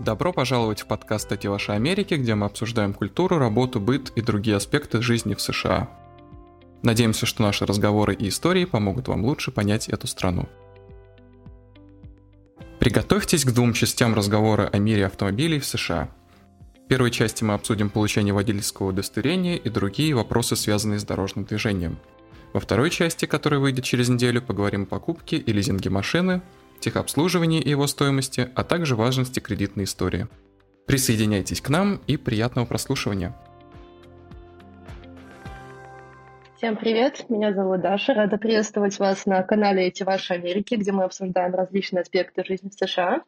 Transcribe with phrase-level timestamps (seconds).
[0.00, 4.56] Добро пожаловать в подкаст «Эти ваши Америки», где мы обсуждаем культуру, работу, быт и другие
[4.56, 5.90] аспекты жизни в США.
[6.82, 10.48] Надеемся, что наши разговоры и истории помогут вам лучше понять эту страну.
[12.78, 16.08] Приготовьтесь к двум частям разговора о мире автомобилей в США.
[16.84, 21.98] В первой части мы обсудим получение водительского удостоверения и другие вопросы, связанные с дорожным движением.
[22.52, 26.40] Во второй части, которая выйдет через неделю, поговорим о покупке и лизинге машины,
[26.80, 30.28] техобслуживании и его стоимости, а также важности кредитной истории.
[30.86, 33.34] Присоединяйтесь к нам и приятного прослушивания.
[36.56, 38.14] Всем привет, меня зовут Даша.
[38.14, 42.74] Рада приветствовать вас на канале «Эти ваши Америки», где мы обсуждаем различные аспекты жизни в
[42.74, 43.22] США.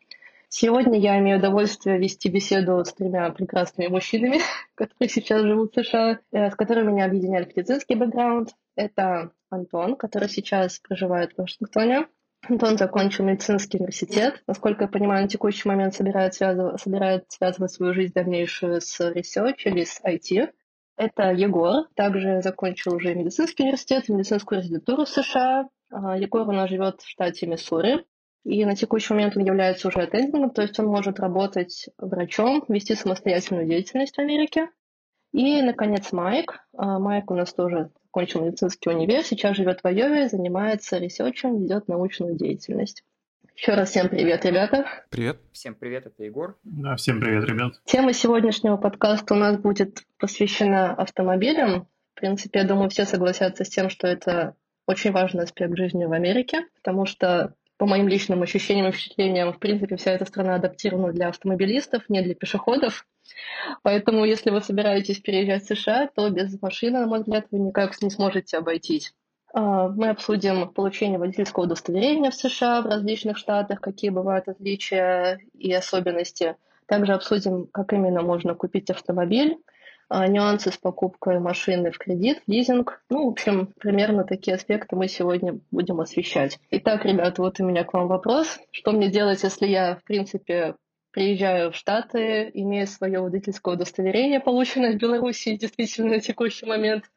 [0.48, 4.40] Сегодня я имею удовольствие вести беседу с тремя прекрасными мужчинами,
[4.74, 8.56] которые сейчас живут в США, э, с которыми меня объединяет медицинский бэкграунд.
[8.74, 12.08] Это Антон, который сейчас проживает в Вашингтоне,
[12.48, 14.42] Антон закончил медицинский университет.
[14.46, 16.80] Насколько я понимаю, на текущий момент собирает, связыв...
[16.80, 20.50] собирает связывать свою жизнь дальнейшую с research или с IT.
[20.96, 25.68] Это Егор, также закончил уже медицинский университет, медицинскую резидентуру в США.
[25.90, 28.04] А, Егор у нас живет в штате Миссури.
[28.44, 32.94] И на текущий момент он является уже аттендингом, то есть он может работать врачом, вести
[32.94, 34.70] самостоятельную деятельность в Америке.
[35.32, 36.58] И, наконец, Майк.
[36.76, 41.88] А, Майк у нас тоже кончил медицинский универ, сейчас живет в Айове, занимается ресерчем, ведет
[41.88, 43.04] научную деятельность.
[43.56, 44.86] Еще раз всем привет, ребята.
[45.10, 45.38] Привет.
[45.52, 46.56] Всем привет, это Егор.
[46.64, 47.74] Да, всем привет, ребят.
[47.84, 51.86] Тема сегодняшнего подкаста у нас будет посвящена автомобилям.
[52.14, 54.54] В принципе, я думаю, все согласятся с тем, что это
[54.86, 59.58] очень важный аспект жизни в Америке, потому что по моим личным ощущениям и впечатлениям, в
[59.58, 63.06] принципе, вся эта страна адаптирована для автомобилистов, не для пешеходов.
[63.82, 68.00] Поэтому, если вы собираетесь переезжать в США, то без машины, на мой взгляд, вы никак
[68.02, 69.12] не сможете обойтись.
[69.52, 75.72] А, мы обсудим получение водительского удостоверения в США в различных штатах, какие бывают отличия и
[75.72, 76.56] особенности.
[76.86, 79.58] Также обсудим, как именно можно купить автомобиль,
[80.08, 83.02] а, нюансы с покупкой машины в кредит, лизинг.
[83.10, 86.58] Ну, в общем, примерно такие аспекты мы сегодня будем освещать.
[86.70, 88.58] Итак, ребята, вот у меня к вам вопрос.
[88.72, 90.74] Что мне делать, если я, в принципе,
[91.12, 97.10] приезжаю в Штаты, имея свое водительское удостоверение, полученное в Беларуси действительно на текущий момент.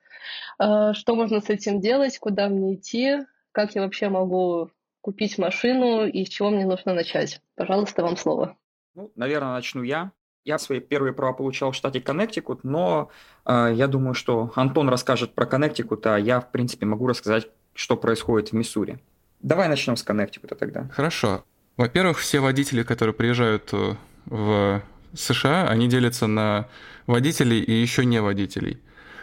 [0.58, 3.20] А, что можно с этим делать, куда мне идти,
[3.52, 4.72] как я вообще могу
[5.02, 7.42] купить машину и с чего мне нужно начать?
[7.56, 8.58] Пожалуйста, вам слово.
[8.96, 10.12] Ну, наверное, начну я.
[10.46, 13.10] Я свои первые права получал в штате Коннектикут, но
[13.46, 17.96] э, я думаю, что Антон расскажет про Коннектикут, а я, в принципе, могу рассказать, что
[17.96, 19.00] происходит в Миссури.
[19.40, 20.90] Давай начнем с Коннектикута тогда.
[20.90, 21.44] Хорошо.
[21.78, 23.96] Во-первых, все водители, которые приезжают э,
[24.26, 26.68] в США, они делятся на
[27.08, 28.80] водителей и еще не водителей.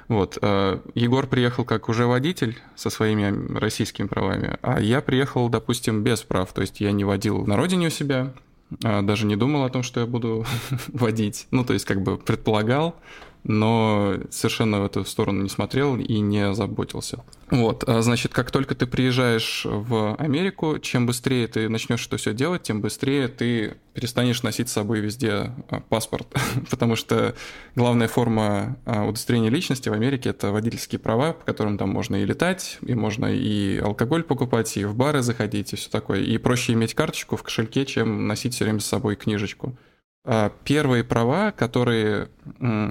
[0.08, 0.38] Вот.
[0.42, 6.22] Э, Егор приехал как уже водитель со своими российскими правами, а я приехал, допустим, без
[6.22, 6.52] прав.
[6.52, 8.32] То есть я не водил на родине у себя,
[8.82, 10.44] а даже не думал о том, что я буду
[10.88, 11.46] водить.
[11.52, 12.96] Ну, то есть как бы предполагал,
[13.44, 17.24] но совершенно в эту сторону не смотрел и не заботился.
[17.50, 22.32] Вот, а, значит, как только ты приезжаешь в Америку, чем быстрее ты начнешь это все
[22.32, 26.28] делать, тем быстрее ты перестанешь носить с собой везде а, паспорт,
[26.70, 27.34] потому что
[27.74, 32.24] главная форма а, удостоверения личности в Америке это водительские права, по которым там можно и
[32.24, 36.20] летать, и можно и алкоголь покупать, и в бары заходить, и все такое.
[36.20, 39.76] И проще иметь карточку в кошельке, чем носить все время с собой книжечку.
[40.24, 42.28] А, первые права, которые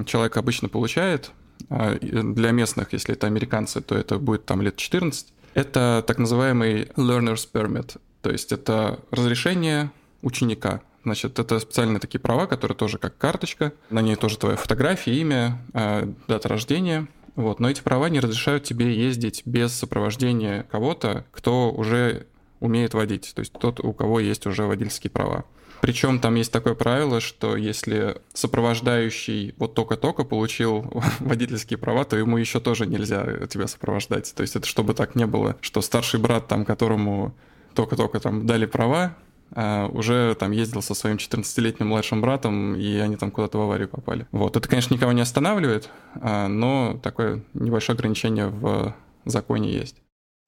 [0.06, 1.32] человек обычно получает,
[1.70, 6.86] а, для местных, если это американцы, то это будет там лет 14, это так называемый
[6.96, 9.92] learner's permit, то есть это разрешение
[10.22, 10.82] ученика.
[11.04, 15.62] Значит, это специальные такие права, которые тоже как карточка, на ней тоже твоя фотография, имя,
[15.74, 17.08] а, дата рождения.
[17.36, 17.60] Вот.
[17.60, 22.28] Но эти права не разрешают тебе ездить без сопровождения кого-то, кто уже
[22.60, 25.46] умеет водить, то есть тот, у кого есть уже водительские права.
[25.82, 32.38] Причем там есть такое правило, что если сопровождающий вот только-только получил водительские права, то ему
[32.38, 34.34] еще тоже нельзя тебя сопровождать.
[34.36, 37.34] То есть это чтобы так не было, что старший брат, там, которому
[37.74, 39.16] только-только там дали права,
[39.52, 43.88] а уже там ездил со своим 14-летним младшим братом, и они там куда-то в аварию
[43.88, 44.28] попали.
[44.32, 44.56] Вот.
[44.56, 48.94] Это, конечно, никого не останавливает, а, но такое небольшое ограничение в
[49.26, 49.96] законе есть.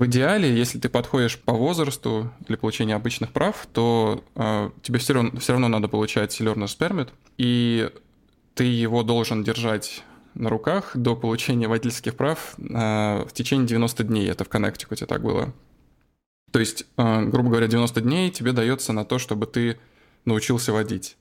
[0.02, 5.14] В идеале, если ты подходишь по возрасту для получения обычных прав, то э, тебе все
[5.14, 7.88] равно, все равно надо получать learner's permit, и
[8.56, 10.04] ты его должен держать
[10.34, 14.28] на руках до получения водительских прав э, в течение 90 дней.
[14.28, 15.54] Это в Коннектикуте так было.
[16.50, 19.78] То есть, э, грубо говоря, 90 дней тебе дается на то, чтобы ты
[20.26, 21.16] научился водить.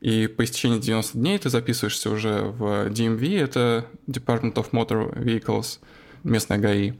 [0.00, 5.78] И по истечении 90 дней ты записываешься уже в DMV, это Department of Motor Vehicles,
[6.22, 6.94] местная ГАИ.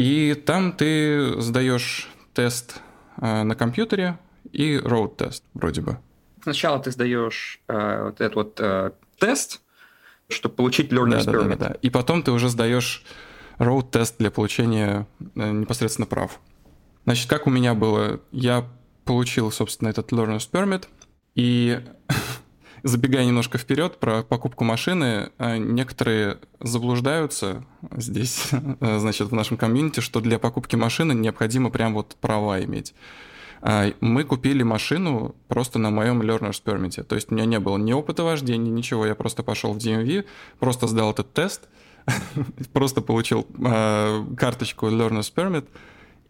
[0.00, 2.80] И там ты сдаешь тест
[3.20, 4.18] э, на компьютере
[4.50, 5.98] и road тест вроде бы.
[6.42, 9.60] Сначала ты сдаешь э, вот этот вот э, тест,
[10.30, 11.48] чтобы получить learner's да, permit.
[11.48, 11.76] Да, да, да.
[11.82, 13.04] И потом ты уже сдаешь
[13.58, 15.06] road тест для получения
[15.36, 16.40] э, непосредственно прав.
[17.04, 18.20] Значит, как у меня было?
[18.32, 18.66] Я
[19.04, 20.86] получил, собственно, этот learner's permit,
[21.34, 21.78] и
[22.82, 27.64] забегая немножко вперед про покупку машины, э, некоторые заблуждаются
[27.96, 28.50] здесь,
[28.80, 32.94] значит, в нашем комьюнити, что для покупки машины необходимо прям вот права иметь.
[33.62, 37.02] А, мы купили машину просто на моем learner's permit.
[37.02, 39.06] То есть у меня не было ни опыта вождения, ничего.
[39.06, 40.24] Я просто пошел в DMV,
[40.58, 41.68] просто сдал этот тест,
[42.72, 45.66] просто получил а, карточку learner's permit,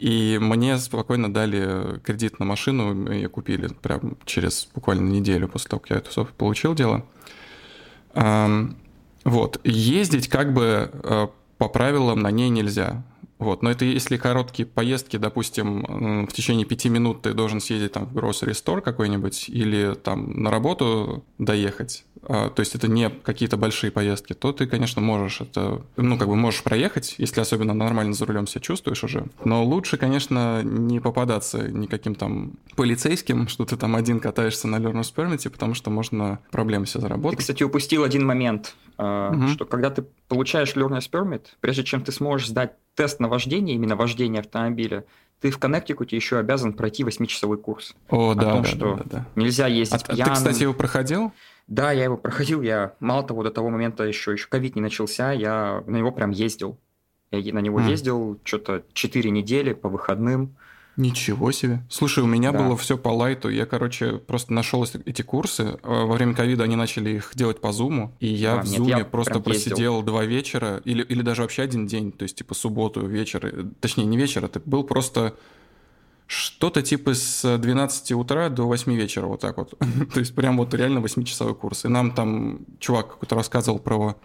[0.01, 5.81] и мне спокойно дали кредит на машину, и купили прям через буквально неделю после того,
[5.81, 7.05] как я это получил дело.
[8.15, 9.61] Вот.
[9.63, 13.03] Ездить как бы а, по правилам на ней нельзя.
[13.41, 13.63] Вот.
[13.63, 18.17] Но это если короткие поездки, допустим, в течение пяти минут ты должен съездить там в
[18.17, 23.91] grocery store какой-нибудь или там на работу доехать, а, то есть это не какие-то большие
[23.91, 28.27] поездки, то ты, конечно, можешь это, ну, как бы можешь проехать, если особенно нормально за
[28.27, 29.25] рулем себя чувствуешь уже.
[29.45, 35.15] Но лучше, конечно, не попадаться никаким там полицейским, что ты там один катаешься на learner's
[35.15, 37.39] permit, потому что можно проблемы себе заработать.
[37.39, 39.49] Ты, кстати, упустил один момент, угу.
[39.49, 43.97] что когда ты получаешь learner's permit, прежде чем ты сможешь сдать тест на вождение, именно
[43.97, 45.05] вождение автомобиля,
[45.41, 47.95] ты в Коннектикуте еще обязан пройти 8-часовой курс.
[48.09, 49.27] О, о да, том, да, что да, да.
[49.37, 50.35] нельзя ездить а, пьяным.
[50.35, 51.33] Ты, кстати, его проходил?
[51.67, 52.61] Да, я его проходил.
[52.63, 56.31] Я, мало того, до того момента еще, еще ковид не начался, я на него прям
[56.31, 56.79] ездил.
[57.31, 57.89] Я на него mm.
[57.89, 60.57] ездил что-то 4 недели по выходным.
[61.01, 61.83] Ничего себе.
[61.89, 62.59] Слушай, у меня Да.
[62.59, 63.49] было все по лайту.
[63.49, 65.79] Я, короче, просто нашел эти- курсы.
[65.83, 68.15] А Во время ковида они начали их делать по зуму.
[68.21, 69.71] И я А, в нет, зуме я просто прям ездил.
[69.71, 73.47] просидел два вечера, или, или даже вообще один день, то есть типа субботу, вечер.
[73.47, 75.35] э, Точнее, не вечер, это был просто
[76.27, 79.75] что-то типа с 12 утра до 8 вечера, вот так вот.
[80.15, 81.85] то есть прям вот реально 8-часовой курс.
[81.85, 84.17] И нам там чувак какой-то рассказывал про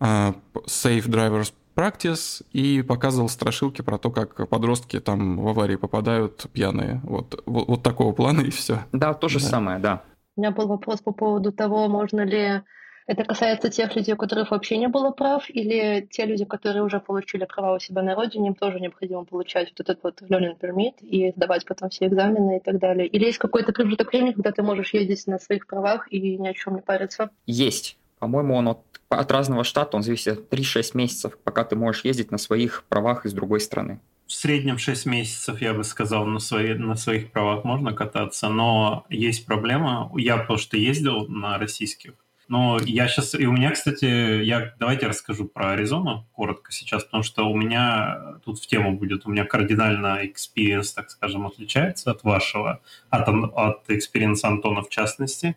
[0.00, 0.34] а,
[0.66, 7.00] Safe Drivers Practice и показывал страшилки про то, как подростки там в аварии попадают пьяные.
[7.04, 8.78] Вот, вот, вот такого плана и все.
[8.92, 9.44] Да, то же Да.
[9.46, 10.02] самое, да.
[10.36, 12.62] У меня был вопрос по поводу того, можно ли
[13.06, 16.98] это касается тех людей, у которых вообще не было прав, или те люди, которые уже
[16.98, 21.00] получили права у себя на родине, им тоже необходимо получать вот этот вот learning permit
[21.02, 23.06] и сдавать потом все экзамены и так далее.
[23.06, 26.52] Или есть какой-то промежуток времени, когда ты можешь ездить на своих правах и ни о
[26.54, 27.30] чем не париться?
[27.46, 27.96] Есть.
[28.18, 28.78] По-моему, он от,
[29.08, 33.26] от разного штата, он зависит от 3-6 месяцев, пока ты можешь ездить на своих правах
[33.26, 34.00] из другой страны.
[34.26, 39.06] В среднем 6 месяцев, я бы сказал, на, свои, на своих правах можно кататься, но
[39.08, 40.10] есть проблема.
[40.16, 42.14] Я что ездил на российских,
[42.48, 43.34] но я сейчас...
[43.34, 48.38] И у меня, кстати, я давайте расскажу про Аризону коротко сейчас, потому что у меня
[48.44, 53.90] тут в тему будет, у меня кардинально experience, так скажем, отличается от вашего, от, от
[53.90, 55.56] experience Антона в частности,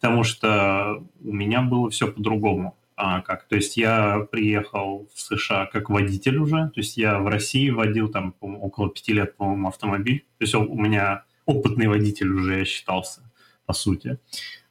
[0.00, 2.76] потому что у меня было все по-другому.
[3.00, 3.44] А, как?
[3.44, 8.08] То есть я приехал в США как водитель уже, то есть я в России водил
[8.08, 10.24] там около пяти лет, по-моему, автомобиль.
[10.38, 13.22] То есть у меня опытный водитель уже я считался,
[13.66, 14.18] по сути.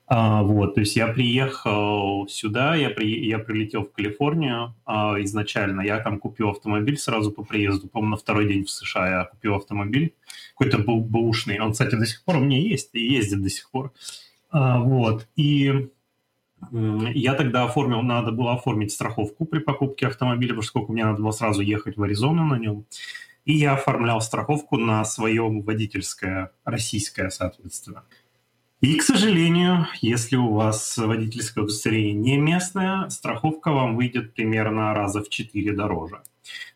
[0.09, 5.81] А, вот, то есть я приехал сюда, я, при, я прилетел в Калифорнию а, изначально,
[5.81, 9.55] я там купил автомобиль сразу по приезду, по-моему, на второй день в США я купил
[9.55, 10.13] автомобиль,
[10.51, 13.69] какой-то был бэушный, он, кстати, до сих пор у меня есть и ездит до сих
[13.69, 13.91] пор.
[14.49, 15.89] А, вот, и
[16.71, 21.61] Я тогда оформил, надо было оформить страховку при покупке автомобиля, поскольку мне надо было сразу
[21.61, 22.85] ехать в Аризону на нем.
[23.45, 28.03] И я оформлял страховку на своем водительское, российское, соответственно.
[28.79, 35.23] И, к сожалению, если у вас водительское удостоверение не местное, страховка вам выйдет примерно раза
[35.23, 36.21] в 4 дороже.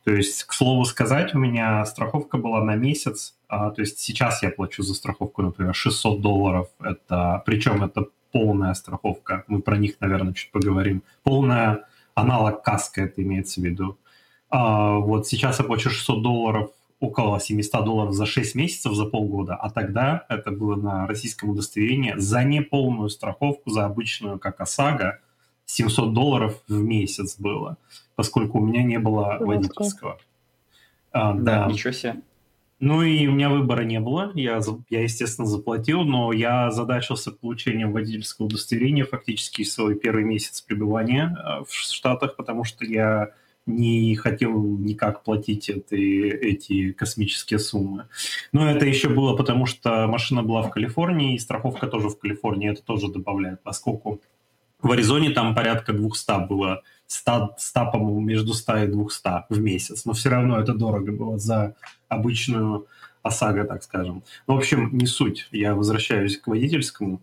[0.04, 3.36] То есть, к слову сказать, у меня страховка была на месяц.
[3.48, 6.70] а, то есть сейчас я плачу за страховку, например, 600 долларов.
[6.80, 9.44] Это, причем это полная страховка.
[9.48, 11.04] Мы про них, наверное, чуть поговорим.
[11.24, 14.00] Полная аналог каска, это имеется в виду.
[14.50, 19.56] А, вот сейчас я плачу 600 долларов, около 700 долларов за 6 месяцев, за полгода.
[19.56, 25.20] А тогда это было на российском удостоверении за неполную страховку, за обычную, как ОСАГО,
[25.66, 27.78] 700 долларов в месяц было,
[28.16, 29.46] поскольку у меня не было Жестко.
[29.46, 30.18] водительского.
[31.12, 31.72] А, Да, да.
[31.72, 32.22] ничего себе.
[32.80, 34.32] Ну и у меня выбора не было.
[34.34, 41.36] Я, я, естественно, заплатил, но я задачился получением водительского удостоверения фактически свой первый месяц пребывания
[41.36, 43.34] э, в Штатах, потому что я
[43.66, 48.08] не хотел никак платить эти, эти космические суммы.
[48.52, 52.72] Но это еще было потому, что машина была в Калифорнии, и страховка тоже в Калифорнии,
[52.72, 54.22] это тоже добавляет, поскольку
[54.82, 60.06] в Аризоне там порядка 200 было, 100, 100 по-моему, между 100 и 200 в месяц,
[60.06, 61.76] но все равно это дорого было за
[62.08, 62.88] обычную
[63.22, 64.24] ОСАГО, так скажем.
[64.48, 65.48] В общем, не суть.
[65.52, 67.22] Я возвращаюсь к водительскому.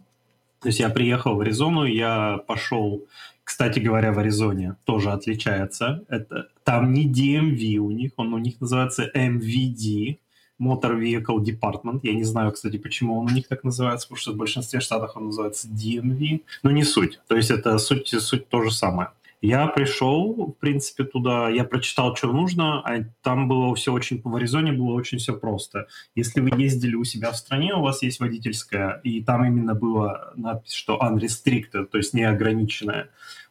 [0.60, 3.04] То есть я приехал в Аризону, я пошел,
[3.48, 6.04] кстати говоря, в Аризоне тоже отличается.
[6.08, 10.18] Это, там не DMV у них, он у них называется MVD,
[10.60, 12.00] Motor Vehicle Department.
[12.02, 15.12] Я не знаю, кстати, почему он у них так называется, потому что в большинстве штатов
[15.14, 16.42] он называется DMV.
[16.62, 17.20] Но не суть.
[17.26, 19.12] То есть это суть, суть то же самое.
[19.40, 24.34] Я пришел, в принципе, туда, я прочитал, что нужно, а там было все очень, в
[24.34, 25.86] Аризоне было очень все просто.
[26.16, 30.32] Если вы ездили у себя в стране, у вас есть водительская, и там именно было
[30.34, 33.10] надпись, что unrestricted, то есть неограниченное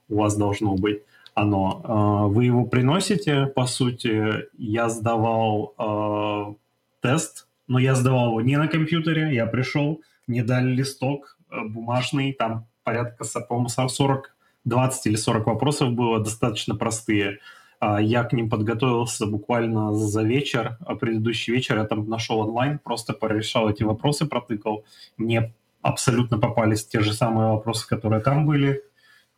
[0.09, 1.03] у вас должно быть
[1.33, 1.81] оно.
[1.83, 6.55] А, вы его приносите, по сути, я сдавал а,
[7.01, 12.33] тест, но я сдавал его не на компьютере, я пришел, мне дали листок э, бумажный,
[12.33, 14.36] там порядка, по-моему, 40
[14.67, 17.39] 20 или 40 вопросов было, достаточно простые.
[17.79, 22.79] А, я к ним подготовился буквально за вечер, а предыдущий вечер я там нашел онлайн,
[22.79, 24.85] просто порешал эти вопросы, протыкал.
[25.17, 28.83] Мне абсолютно попались те же самые вопросы, которые там были.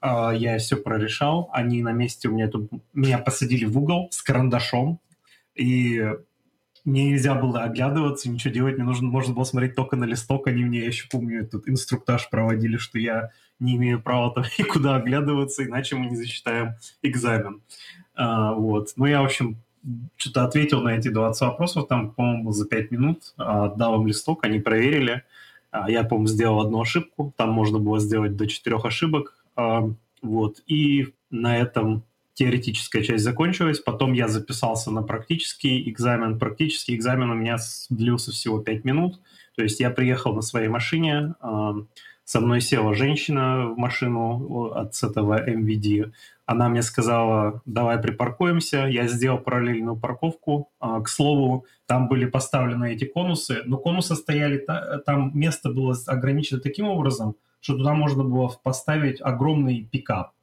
[0.02, 2.72] А, я все прорешал, они на месте у меня тут...
[2.94, 5.00] Меня посадили в угол с карандашом,
[5.56, 6.14] и
[6.86, 10.64] мне нельзя было оглядываться, ничего делать, мне нужно, можно было смотреть только на листок, они
[10.64, 15.64] мне, я еще помню, этот инструктаж проводили, что я не имею права там никуда оглядываться,
[15.64, 17.62] иначе мы не засчитаем экзамен.
[18.16, 18.94] А, вот.
[18.96, 19.58] Ну, я, в общем,
[20.18, 24.44] что-то ответил на эти 20 вопросов, там, по-моему, за 5 минут, а, отдал им листок,
[24.44, 25.24] они проверили.
[25.72, 29.44] А, я, по-моему, сделал одну ошибку, там можно было сделать до 4 ошибок.
[29.56, 29.90] А,
[30.22, 30.62] вот.
[30.68, 36.40] И на этом теоретическая часть закончилась, потом я записался на практический экзамен.
[36.40, 37.58] Практический экзамен у меня
[37.90, 39.20] длился всего 5 минут,
[39.56, 41.36] то есть я приехал на своей машине,
[42.30, 46.12] со мной села женщина в машину от этого MVD.
[46.46, 48.86] Она мне сказала, давай припаркуемся.
[48.86, 50.70] Я сделал параллельную парковку.
[50.80, 54.64] А, к слову, там были поставлены эти конусы, но конусы стояли,
[55.08, 60.34] там место было ограничено таким образом, что туда можно было поставить огромный пикап.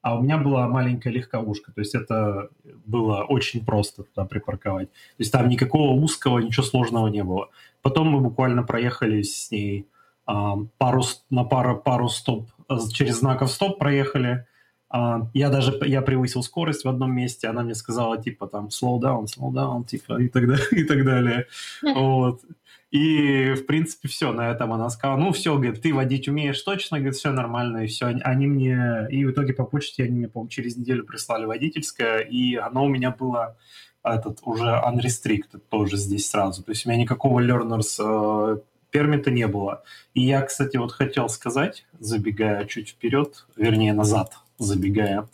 [0.00, 2.50] А у меня была маленькая легковушка, то есть это
[2.86, 4.92] было очень просто туда припарковать.
[4.92, 7.48] То есть там никакого узкого, ничего сложного не было.
[7.82, 9.88] Потом мы буквально проехали с ней
[10.26, 14.46] пару, на пару, пару стоп, э, через знаков стоп проехали.
[14.88, 19.00] А, я даже, я превысил скорость в одном месте, она мне сказала, типа, там, slow
[19.00, 21.46] down, slow down, типа, и так далее, и так далее.
[21.82, 22.42] Вот.
[22.90, 26.98] И, в принципе, все, на этом она сказала, ну, все, говорит, ты водить умеешь точно,
[26.98, 28.08] говорит, все нормально, и все.
[28.22, 32.56] Они мне, и в итоге по почте они мне, по через неделю прислали водительское, и
[32.56, 33.56] оно у меня было
[34.04, 36.62] этот уже unrestricted тоже здесь сразу.
[36.62, 38.60] То есть у меня никакого learners
[38.92, 39.82] пермита не было.
[40.14, 45.28] И я, кстати, вот хотел сказать, забегая чуть вперед, вернее назад забегая,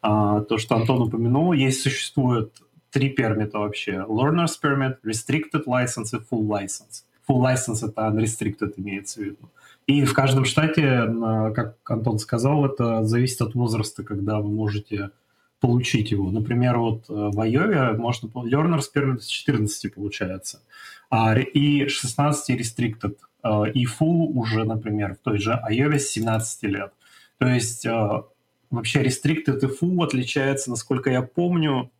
[0.00, 2.52] а, то, что Антон упомянул, есть существует
[2.90, 4.04] три пермита вообще.
[4.08, 7.04] Learner's Permit, Restricted License и Full License.
[7.28, 9.48] Full License— это unrestricted имеется в виду.
[9.86, 11.06] И в каждом штате,
[11.54, 15.10] как Антон сказал, это зависит от возраста, когда вы можете
[15.62, 16.30] получить его.
[16.30, 20.60] Например, вот э, в Айове можно Learner's Permit с 14 получается.
[21.08, 26.92] А, и 16 restricted, а, и full уже, например, в той же iOS 17 лет.
[27.38, 28.24] То есть а,
[28.70, 31.92] вообще restricted и full отличается, насколько я помню,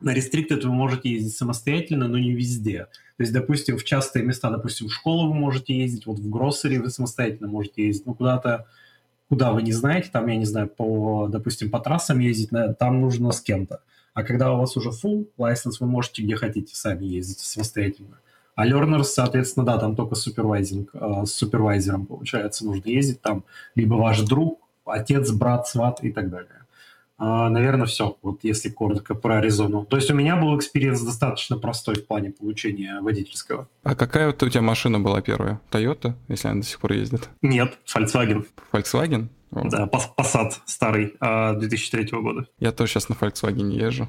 [0.00, 2.86] на restricted вы можете ездить самостоятельно, но не везде.
[3.18, 6.78] То есть, допустим, в частые места, допустим, в школу вы можете ездить, вот в гроссери
[6.78, 8.66] вы самостоятельно можете ездить, но куда-то,
[9.32, 13.32] куда вы не знаете, там, я не знаю, по, допустим, по трассам ездить, там нужно
[13.32, 13.80] с кем-то.
[14.12, 18.18] А когда у вас уже full license, вы можете где хотите сами ездить самостоятельно.
[18.56, 23.94] А learners, соответственно, да, там только supervising, э, с супервайзером, получается, нужно ездить там, либо
[23.94, 26.61] ваш друг, отец, брат, сват и так далее.
[27.22, 29.84] Э, наверное, все, вот если коротко про Аризону.
[29.84, 33.68] То есть у меня был experience достаточно простой в плане получения водительского.
[33.84, 35.60] А какая вот у тебя машина была первая?
[35.70, 37.28] Toyota, если она до сих пор ездит?
[37.40, 38.44] Нет, Volkswagen.
[38.72, 39.28] Volkswagen?
[39.52, 39.68] О.
[39.68, 42.48] Да, Passat старый, 2003 а, года.
[42.58, 44.08] Я тоже сейчас на Volkswagen езжу.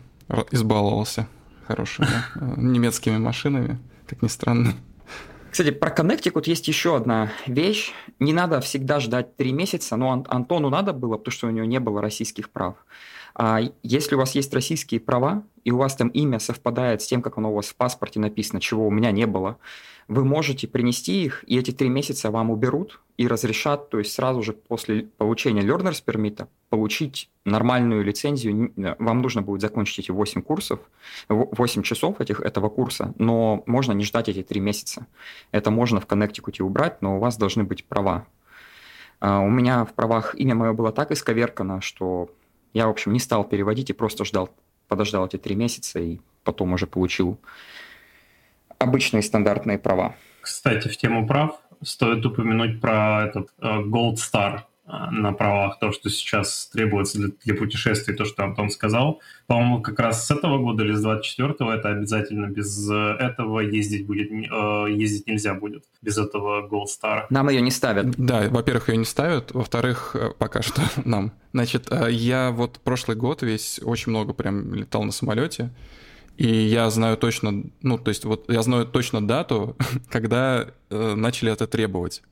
[0.50, 1.28] Избаловался
[1.68, 4.74] хорошими э, немецкими машинами как ни странно.
[5.54, 7.92] Кстати, про Connecticut есть еще одна вещь.
[8.18, 11.80] Не надо всегда ждать три месяца, но Антону надо было, потому что у него не
[11.80, 12.74] было российских прав.
[13.36, 17.22] А если у вас есть российские права, и у вас там имя совпадает с тем,
[17.22, 19.60] как оно у вас в паспорте написано, чего у меня не было,
[20.08, 24.42] вы можете принести их, и эти три месяца вам уберут и разрешат, то есть сразу
[24.42, 28.74] же после получения learners permit получить нормальную лицензию.
[29.00, 30.80] Вам нужно будет закончить эти 8 курсов,
[31.30, 35.08] 8 часов этих, этого курса, но можно не ждать эти три месяца.
[35.52, 38.26] Это можно в Connecticut убрать, но у вас должны быть права.
[39.20, 42.30] А у меня в правах имя мое было так исковеркано, что
[42.74, 44.50] я, в общем, не стал переводить и просто ждал,
[44.88, 47.40] подождал эти три месяца и потом уже получил
[48.80, 50.16] обычные стандартные права.
[50.42, 56.10] Кстати, в тему прав, стоит упомянуть про этот uh, Gold Star на правах, то, что
[56.10, 59.22] сейчас требуется для, для путешествий, то, что Антон сказал.
[59.48, 64.30] По-моему, как раз с этого года или с 24-го это обязательно без этого ездить будет,
[64.30, 67.28] uh, ездить нельзя будет, без этого Gold Star.
[67.30, 68.12] Нам ее не ставят.
[68.18, 71.32] Да, во-первых, ее не ставят, во-вторых, пока что нам.
[71.54, 75.72] Значит, я вот прошлый год весь очень много прям летал на самолете,
[76.38, 79.78] и я знаю точно, ну, то есть вот я знаю точно дату,
[80.10, 82.24] когда э, начали это требовать.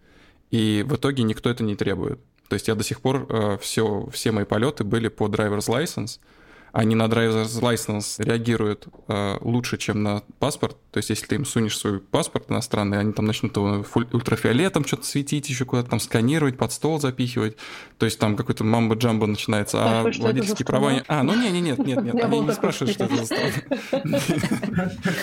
[0.50, 2.20] И в итоге никто это не требует.
[2.51, 6.20] То есть я до сих пор э, все, все мои полеты были по driver's license,
[6.72, 10.78] они на driver's license реагируют э, лучше, чем на паспорт.
[10.92, 15.06] То есть, если ты им сунешь свой паспорт иностранный, они там начнут его ультрафиолетом что-то
[15.06, 17.58] светить, еще куда-то там сканировать, под стол запихивать.
[17.98, 19.80] То есть там какой-то мамбо-джамбо начинается.
[19.82, 21.04] А это водительские за права...
[21.08, 23.51] А, ну не, не, нет, нет, нет, они не спрашивают, что это за страна.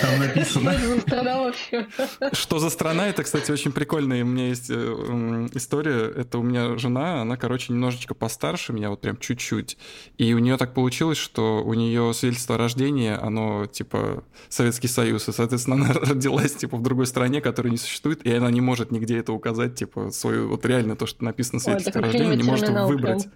[0.00, 0.72] Там написано.
[0.74, 1.86] Что за страна вообще?
[2.32, 3.08] Что за страна?
[3.08, 4.22] Это, кстати, очень прикольная.
[4.22, 6.12] У меня есть э, история.
[6.14, 9.78] Это у меня жена, она, короче, немножечко постарше меня, вот прям чуть-чуть.
[10.18, 15.28] И у нее так получилось, что у нее свидетельство о рождении, оно типа Советский Союз.
[15.28, 18.90] И, соответственно, она родилась типа в другой стране, которая не существует, и она не может
[18.90, 22.42] нигде это указать, типа, свою, вот реально то, что написано в Ой, о рождении, не
[22.42, 23.28] может выбрать.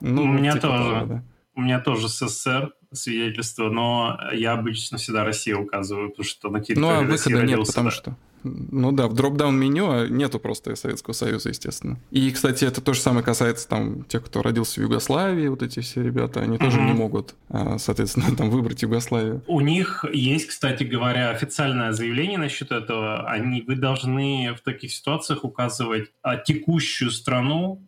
[0.00, 0.90] Ну, У меня типа тоже.
[0.90, 1.24] того, да.
[1.56, 6.84] У меня тоже СССР свидетельство, но я обычно всегда Россию указываю, потому что на территории
[6.84, 7.94] Ну, а России выхода нет, родился, потому да.
[7.94, 8.16] что...
[8.44, 11.98] Ну да, в дроп-даун меню а нету просто Советского Союза, естественно.
[12.10, 15.80] И, кстати, это то же самое касается там тех, кто родился в Югославии, вот эти
[15.80, 19.42] все ребята, они тоже не могут, а, соответственно, там выбрать Югославию.
[19.46, 23.28] У них есть, кстати говоря, официальное заявление насчет этого.
[23.28, 27.80] Они, вы должны в таких ситуациях указывать а, текущую страну,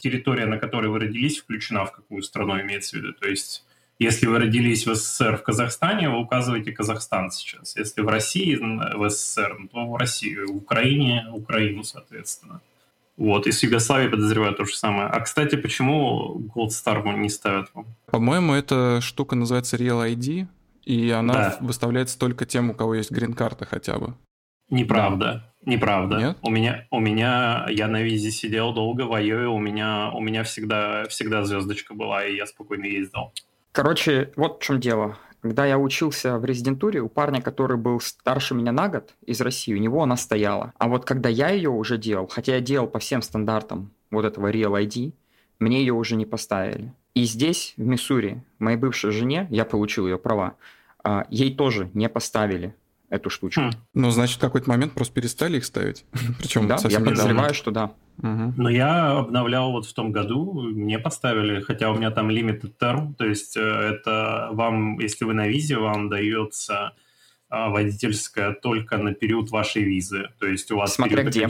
[0.00, 3.12] территория, на которой вы родились, включена в какую страну имеется в виду.
[3.14, 3.64] То есть,
[4.02, 7.76] если вы родились в СССР в Казахстане, вы указываете Казахстан сейчас.
[7.76, 10.52] Если в России, в СССР, то в Россию.
[10.52, 12.60] В Украине, Украину, соответственно.
[13.16, 15.06] Вот, и с Югославией подозреваю то же самое.
[15.06, 17.86] А, кстати, почему Gold Star не ставят вам?
[18.10, 20.46] По-моему, эта штука называется Real ID,
[20.84, 21.56] и она Да.
[21.60, 24.14] выставляется только тем, у кого есть грин-карта хотя бы.
[24.70, 25.52] Неправда.
[25.64, 26.16] Неправда.
[26.16, 26.38] Нет?
[26.42, 30.42] У меня, у меня, я на визе сидел долго в Айове, у меня, у меня
[30.42, 33.32] всегда, всегда звездочка была, и я спокойно ездил.
[33.72, 35.16] Короче, вот в чем дело.
[35.40, 39.74] Когда я учился в резидентуре, у парня, который был старше меня на год из России,
[39.74, 40.74] у него она стояла.
[40.76, 44.52] А вот когда я ее уже делал, хотя я делал по всем стандартам вот этого
[44.52, 45.14] Real ID,
[45.58, 46.92] мне ее уже не поставили.
[47.14, 50.54] И здесь, в Миссури, моей бывшей жене, я получил ее права,
[51.02, 52.74] а, ей тоже не поставили
[53.12, 53.60] эту штучку.
[53.60, 53.70] Хм.
[53.92, 56.06] Ну, значит, в какой-то момент просто перестали их ставить.
[56.38, 57.20] Причем Да, я совсем недавно.
[57.20, 57.92] подозреваю, что да.
[58.16, 58.54] Мгм.
[58.56, 63.14] Но я обновлял вот в том году, мне поставили, хотя у меня там limited term,
[63.14, 66.92] то есть э, это вам, если вы на визе, вам дается
[67.48, 70.30] а, водительская только на период вашей визы.
[70.38, 71.48] То есть у вас Смотря период где.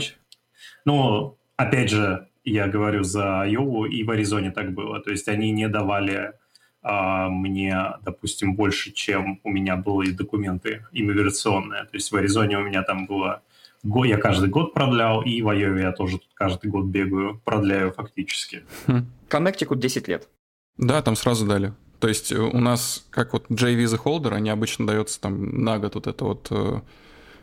[0.83, 4.99] Ну, опять же, я говорю за Айову, и в Аризоне так было.
[4.99, 6.33] То есть они не давали
[6.83, 11.83] мне, допустим, больше, чем у меня были документы иммиграционные.
[11.83, 13.41] То есть в Аризоне у меня там было...
[13.83, 18.63] Я каждый год продлял, и в Айове я тоже тут каждый год бегаю, продляю фактически.
[19.29, 20.27] Коннектикут 10 лет.
[20.77, 21.73] Да, там сразу дали.
[22.03, 25.95] То есть э, у нас, как вот J-Visa Holder, они обычно даются там на год
[25.95, 26.81] вот это вот э,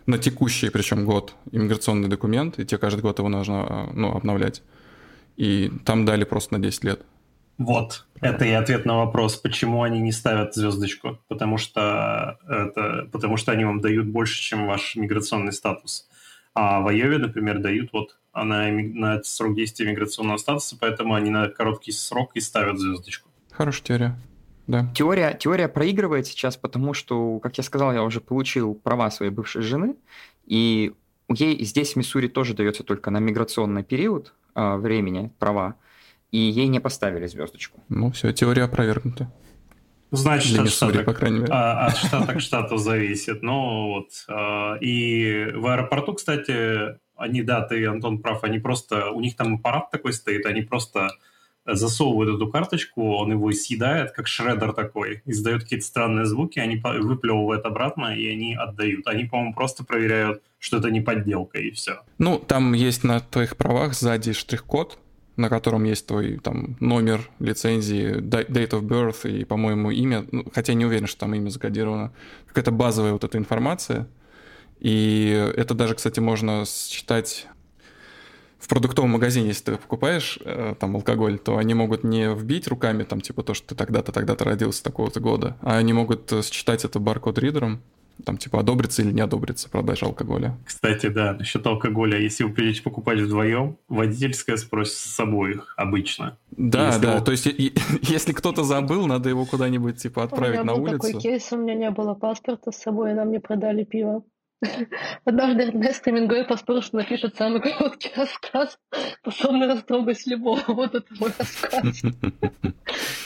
[0.05, 4.63] на текущий, причем год, иммиграционный документ, и тебе каждый год его нужно э, ну, обновлять.
[5.39, 7.01] И там дали просто на 10 лет.
[7.61, 11.19] Вот, это и ответ на вопрос, почему они не ставят звездочку.
[11.29, 16.09] Потому что, это, потому что они вам дают больше, чем ваш миграционный статус.
[16.55, 21.29] А в Айове, например, дают вот на, имми- на срок действия миграционного статуса, поэтому они
[21.29, 23.29] на короткий срок и ставят звездочку.
[23.51, 24.19] Хорошая теория.
[24.67, 24.91] Да.
[24.95, 29.61] Теория, теория проигрывает сейчас, потому что, как я сказал, я уже получил права своей бывшей
[29.61, 29.97] жены,
[30.47, 30.95] и
[31.29, 35.75] ей здесь в Миссури тоже дается только на миграционный период а, времени права,
[36.33, 37.81] и ей не поставили звездочку.
[37.89, 39.31] Ну все, теория опровергнута.
[40.13, 41.53] Значит, Для от Миссури, штата, по крайней мере.
[41.53, 43.43] а, от штата к штату зависит.
[43.43, 44.09] Ну вот.
[44.29, 49.55] а, И в аэропорту, кстати, они, да, ты, Антон, прав, они просто, у них там
[49.57, 51.11] аппарат такой стоит, они просто
[51.67, 57.65] засовывают эту карточку, он его съедает, как шредер такой, издает какие-то странные звуки, они выплевывают
[57.67, 59.07] обратно, и они отдают.
[59.07, 62.01] Они, по-моему, просто проверяют, что это не подделка, и все.
[62.19, 64.99] Ну, там есть на твоих правах сзади штрих-код,
[65.41, 70.27] на котором есть твой там номер лицензии, date of birth и, по-моему, имя.
[70.31, 72.13] Ну, хотя не уверен, что там имя закодировано.
[72.47, 74.07] Какая-то базовая вот эта информация.
[74.79, 77.49] И это даже, кстати, можно считать
[78.59, 83.05] в продуктовом магазине, если ты покупаешь э, там алкоголь, то они могут не вбить руками
[83.05, 86.85] там типа то, что ты тогда-то, тогда-то родился такого-то года, а они могут э, считать
[86.85, 87.81] это баркод-ридером,
[88.25, 90.57] там типа одобрится или не одобрится продажа алкоголя.
[90.65, 96.39] Кстати, да, насчет алкоголя, если вы придете покупать вдвоем, водительская спросит с обоих обычно.
[96.51, 97.25] Да, если да, он...
[97.25, 97.47] то есть
[98.03, 100.81] если кто-то забыл, надо его куда-нибудь типа отправить на улицу.
[100.81, 103.39] У меня был такой кейс, у меня не было паспорта с собой, и нам не
[103.41, 104.23] продали пиво.
[105.25, 108.79] Однажды Эрнест Хемингуэй поспорил, что напишет самый короткий рассказ,
[109.21, 110.61] способный растрогать любого.
[110.69, 112.03] Вот это мой рассказ.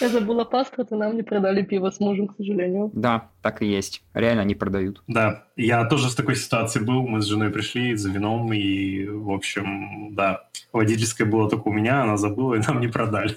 [0.01, 2.91] Я забыла паспорт, и нам не продали пиво с мужем, к сожалению.
[2.93, 4.03] Да, так и есть.
[4.13, 5.03] Реально не продают.
[5.07, 7.07] Да, я тоже в такой ситуации был.
[7.07, 12.03] Мы с женой пришли за вином, и, в общем, да, водительская была только у меня,
[12.03, 13.37] она забыла, и нам не продали.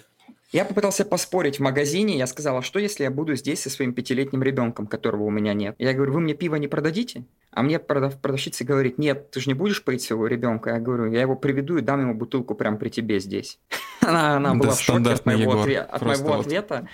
[0.51, 4.41] Я попытался поспорить в магазине, я сказала, что если я буду здесь со своим пятилетним
[4.41, 5.75] ребенком, которого у меня нет?
[5.77, 7.25] Я говорю, вы мне пиво не продадите?
[7.51, 10.69] А мне продав, продавщица говорит, нет, ты же не будешь поить своего ребенка.
[10.69, 13.59] Я говорю, я его приведу и дам ему бутылку прямо при тебе здесь.
[14.01, 16.45] Она, она была в шоке от моего, отве- от моего вот.
[16.45, 16.87] ответа.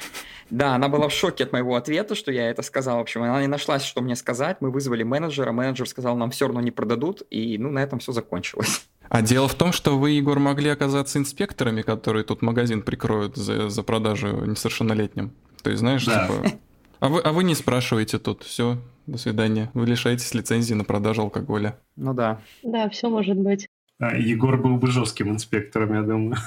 [0.50, 2.98] Да, она была в шоке от моего ответа, что я это сказал.
[2.98, 4.58] В общем, она не нашлась, что мне сказать.
[4.62, 8.14] Мы вызвали менеджера, менеджер сказал, нам все равно не продадут, и ну на этом все
[8.14, 8.88] закончилось.
[9.10, 13.70] А дело в том, что вы, Егор, могли оказаться инспекторами, которые тут магазин прикроют за,
[13.70, 15.32] за продажу несовершеннолетним.
[15.62, 16.28] То есть, знаешь, да.
[16.28, 16.58] типа...
[17.00, 19.70] А вы, а вы не спрашиваете тут, все, до свидания.
[19.74, 21.78] Вы лишаетесь лицензии на продажу алкоголя.
[21.98, 22.40] Ну да.
[22.64, 23.68] Да, все может быть.
[24.00, 26.38] А, Егор был бы жестким инспектором, я думаю.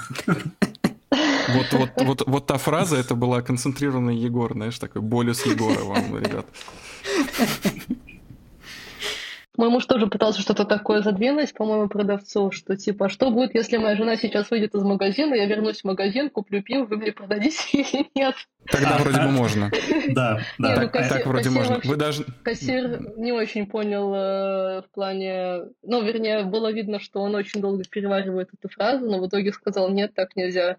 [1.11, 6.17] Вот, вот, вот, вот та фраза, это была концентрированный Егор, знаешь, такой болюс Егора вам,
[6.17, 6.45] ребят.
[9.57, 13.95] Мой муж тоже пытался что-то такое задвинуть, по-моему, продавцу, что типа, что будет, если моя
[13.95, 18.07] жена сейчас выйдет из магазина, я вернусь в магазин, куплю пиво, вы мне продадите или
[18.13, 18.35] нет?
[18.69, 19.71] Тогда вроде бы можно.
[20.09, 20.81] Да, да.
[20.81, 21.81] Ну, так вроде можно.
[21.83, 22.25] Вы даже...
[22.43, 25.63] Кассир не очень понял э, в плане...
[25.81, 29.89] Ну, вернее, было видно, что он очень долго переваривает эту фразу, но в итоге сказал,
[29.89, 30.77] нет, так нельзя.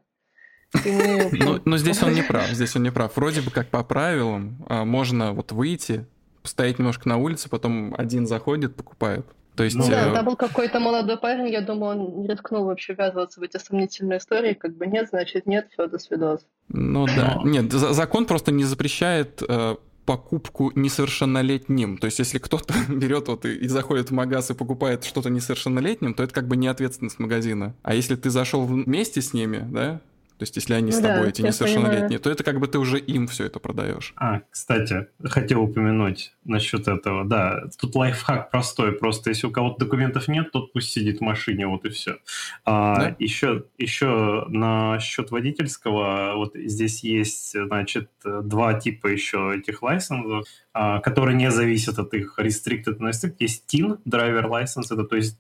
[0.85, 3.17] Но, но здесь он не прав, здесь он не прав.
[3.17, 6.07] Вроде бы как по правилам а, можно вот выйти,
[6.43, 9.27] стоять немножко на улице, потом один заходит, покупает.
[9.59, 10.15] То есть, ну, да, э...
[10.15, 14.19] там был какой-то молодой парень, я думаю, он не рискнул вообще ввязываться в эти сомнительные
[14.19, 16.47] истории, как бы нет, значит нет, все, до свидос.
[16.69, 19.75] Ну да, нет, закон просто не запрещает э,
[20.09, 21.99] покупку несовершеннолетним.
[21.99, 26.15] То есть, если кто-то берет вот и, и заходит в магаз и покупает что-то несовершеннолетним,
[26.15, 27.75] то это как бы не ответственность магазина.
[27.83, 30.01] А если ты зашел вместе с ними, да,
[30.39, 32.21] то есть, если они ну, с тобой, да, эти несовершеннолетние, понимаю.
[32.21, 34.15] то это как бы ты уже им все это продаешь.
[34.17, 37.25] А, кстати, хотел упомянуть насчет этого.
[37.25, 38.93] Да, тут лайфхак простой.
[38.93, 42.19] Просто если у кого-то документов нет, тот пусть сидит в машине, вот и все.
[42.65, 43.17] А, да?
[43.19, 51.37] еще, еще насчет водительского, вот здесь есть, значит, два типа еще этих лайсенсов, а, которые
[51.37, 55.37] не зависят от их restricted non Есть TIN, driver license, это то есть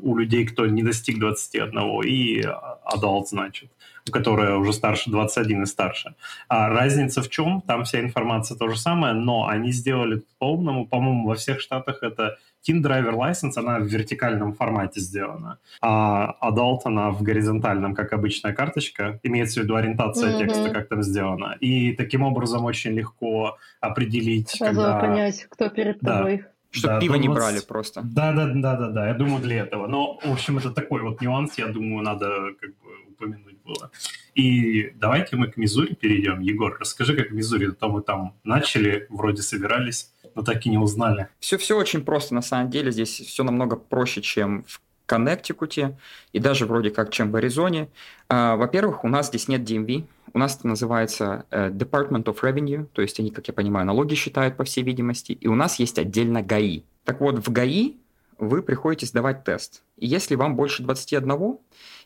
[0.00, 3.70] у людей, кто не достиг 21, и adult, значит
[4.12, 6.14] которая уже старше 21 и старше.
[6.48, 7.60] А разница в чем?
[7.62, 12.36] Там вся информация то же самое, но они сделали по-умному, по-моему, во всех штатах это
[12.66, 18.52] Teen Driver License, она в вертикальном формате сделана, а Adult, она в горизонтальном, как обычная
[18.52, 20.38] карточка, имеется в виду ориентация mm-hmm.
[20.38, 21.56] текста, как там сделано.
[21.60, 25.00] И таким образом очень легко определить, Сразу когда...
[25.00, 26.18] понять, кто перед да.
[26.18, 26.44] тобой.
[26.70, 28.00] Чтобы да, пиво не брали просто.
[28.04, 29.08] Да, да, да, да, да.
[29.08, 29.88] Я думаю, для этого.
[29.88, 32.28] Но, в общем, это такой вот нюанс, я думаю, надо
[32.60, 32.89] как бы
[33.20, 33.90] упомянуть было.
[34.34, 36.40] И давайте мы к Мизури перейдем.
[36.40, 40.78] Егор, расскажи, как в Мизури, то мы там начали, вроде собирались, но так и не
[40.78, 41.28] узнали.
[41.40, 42.90] Все, все очень просто, на самом деле.
[42.90, 45.98] Здесь все намного проще, чем в Коннектикуте
[46.32, 47.88] и даже вроде как, чем в Аризоне.
[48.28, 52.86] А, во-первых, у нас здесь нет DMV, у нас это называется uh, Department of Revenue,
[52.92, 55.98] то есть они, как я понимаю, налоги считают, по всей видимости, и у нас есть
[55.98, 56.82] отдельно ГАИ.
[57.04, 57.96] Так вот, в ГАИ
[58.40, 59.82] вы приходите сдавать тест.
[59.96, 61.58] И если вам больше 21,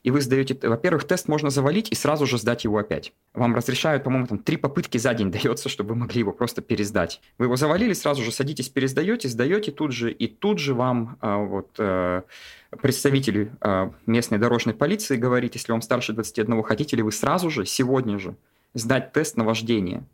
[0.02, 3.12] и вы сдаете, во-первых, тест можно завалить и сразу же сдать его опять.
[3.32, 7.20] Вам разрешают, по-моему, там три попытки за день дается, чтобы вы могли его просто пересдать.
[7.38, 11.38] Вы его завалили, сразу же садитесь, пересдаете, сдаете тут же, и тут же вам а,
[11.38, 12.24] вот а,
[12.82, 17.64] представитель а, местной дорожной полиции говорит, если вам старше 21, хотите ли вы сразу же,
[17.64, 18.34] сегодня же,
[18.74, 20.04] сдать тест на вождение.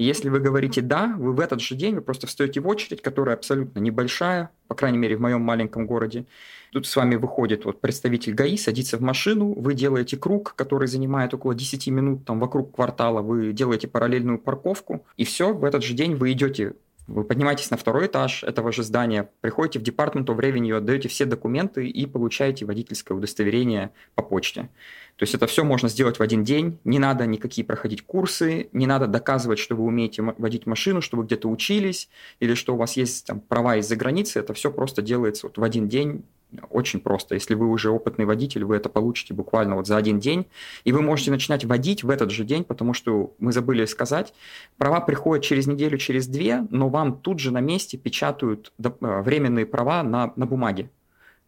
[0.00, 3.36] Если вы говорите «да», вы в этот же день вы просто встаете в очередь, которая
[3.36, 6.24] абсолютно небольшая, по крайней мере, в моем маленьком городе.
[6.72, 11.34] Тут с вами выходит вот представитель ГАИ, садится в машину, вы делаете круг, который занимает
[11.34, 15.92] около 10 минут там вокруг квартала, вы делаете параллельную парковку, и все, в этот же
[15.92, 16.76] день вы идете
[17.10, 21.24] вы поднимаетесь на второй этаж этого же здания, приходите в Department of Revenue, отдаете все
[21.24, 24.68] документы и получаете водительское удостоверение по почте.
[25.16, 28.86] То есть это все можно сделать в один день, не надо никакие проходить курсы, не
[28.86, 32.96] надо доказывать, что вы умеете водить машину, что вы где-то учились, или что у вас
[32.96, 36.24] есть там, права из-за границы, это все просто делается вот в один день
[36.70, 37.34] очень просто.
[37.34, 40.46] Если вы уже опытный водитель, вы это получите буквально вот за один день,
[40.84, 44.34] и вы можете начинать водить в этот же день, потому что мы забыли сказать,
[44.76, 49.66] права приходят через неделю, через две, но вам тут же на месте печатают э, временные
[49.66, 50.90] права на, на бумаге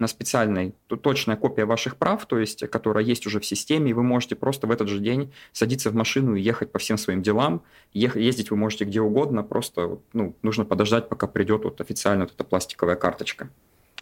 [0.03, 4.03] на специальной, точная копия ваших прав, то есть, которая есть уже в системе, и вы
[4.03, 7.63] можете просто в этот же день садиться в машину и ехать по всем своим делам.
[7.93, 12.43] ездить вы можете где угодно, просто ну, нужно подождать, пока придет вот официально вот эта
[12.43, 13.49] пластиковая карточка.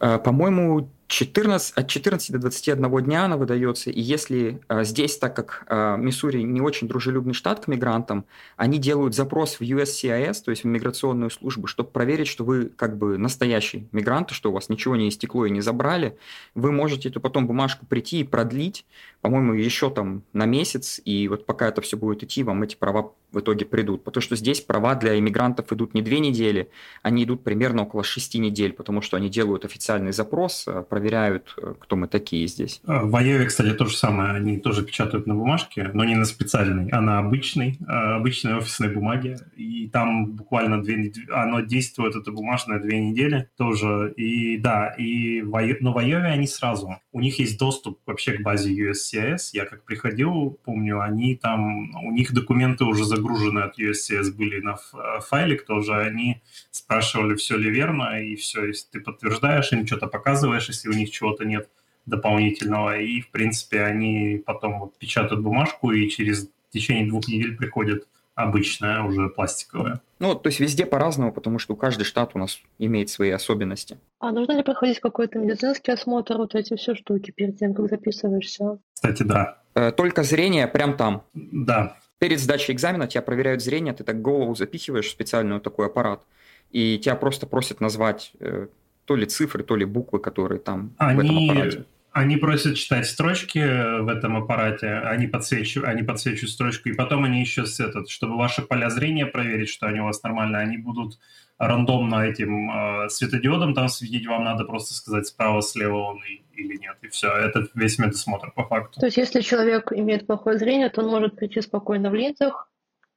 [0.00, 5.34] Э, по-моему, 14, от 14 до 21 дня она выдается, и если э, здесь, так
[5.34, 8.24] как э, Миссури не очень дружелюбный штат к мигрантам,
[8.56, 12.96] они делают запрос в USCIS, то есть в миграционную службу, чтобы проверить, что вы как
[12.96, 16.16] бы настоящий мигрант, что у вас ничего не истекло и не забрали,
[16.54, 18.86] вы можете эту потом бумажку прийти и продлить,
[19.20, 23.12] по-моему, еще там на месяц, и вот пока это все будет идти, вам эти права
[23.32, 24.04] в итоге придут.
[24.04, 26.70] Потому что здесь права для иммигрантов идут не две недели,
[27.02, 31.74] они идут примерно около шести недель, потому что они делают официальный запрос, э, проверяют, э,
[31.80, 32.80] кто мы такие здесь.
[32.86, 34.32] А, в Айове, кстати, то же самое.
[34.32, 38.90] Они тоже печатают на бумажке, но не на специальной, а на обычной, а, обычной офисной
[38.90, 39.38] бумаге.
[39.56, 44.12] И там буквально две оно действует, это бумажная две недели тоже.
[44.16, 46.96] И да, и в но в Айове они сразу.
[47.12, 49.50] У них есть доступ вообще к базе USCIS.
[49.52, 54.76] Я как приходил, помню, они там, у них документы уже загружены от USCIS были на
[55.20, 55.94] файлик тоже.
[55.94, 60.94] Они спрашивали, все ли верно, и все, если ты подтверждаешь, им что-то показываешь, если у
[60.94, 61.68] них чего-то нет
[62.06, 68.06] дополнительного, и, в принципе, они потом вот печатают бумажку, и через течение двух недель приходит
[68.34, 70.00] обычная, уже пластиковая.
[70.18, 73.98] Ну, то есть везде по-разному, потому что каждый штат у нас имеет свои особенности.
[74.18, 78.78] А нужно ли проходить какой-то медицинский осмотр, вот эти все штуки, перед тем, как записываешься?
[78.94, 79.58] Кстати, да.
[79.74, 81.22] Э, только зрение прям там.
[81.34, 81.96] Да.
[82.18, 86.22] Перед сдачей экзамена тебя проверяют зрение, ты так голову запихиваешь в специальный такой аппарат,
[86.70, 88.68] и тебя просто просят назвать э,
[89.10, 91.16] то ли цифры, то ли буквы, которые там Они...
[91.16, 91.84] в этом аппарате.
[92.12, 97.40] Они просят читать строчки в этом аппарате, они подсвечивают, они подсвечивают строчку, и потом они
[97.40, 101.18] еще с этот, чтобы ваши поля зрения проверить, что они у вас нормально, они будут
[101.58, 106.20] рандомно этим э, светодиодом там светить, вам надо просто сказать справа, слева он
[106.54, 107.32] или нет, и все.
[107.32, 109.00] Это весь медосмотр по факту.
[109.00, 112.70] То есть если человек имеет плохое зрение, то он может прийти спокойно в линзах,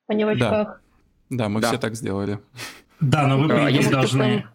[0.07, 0.81] а не в очках?
[1.29, 1.67] Да, да мы да.
[1.67, 2.39] все так сделали.
[2.99, 4.47] Да, но вы а, должны...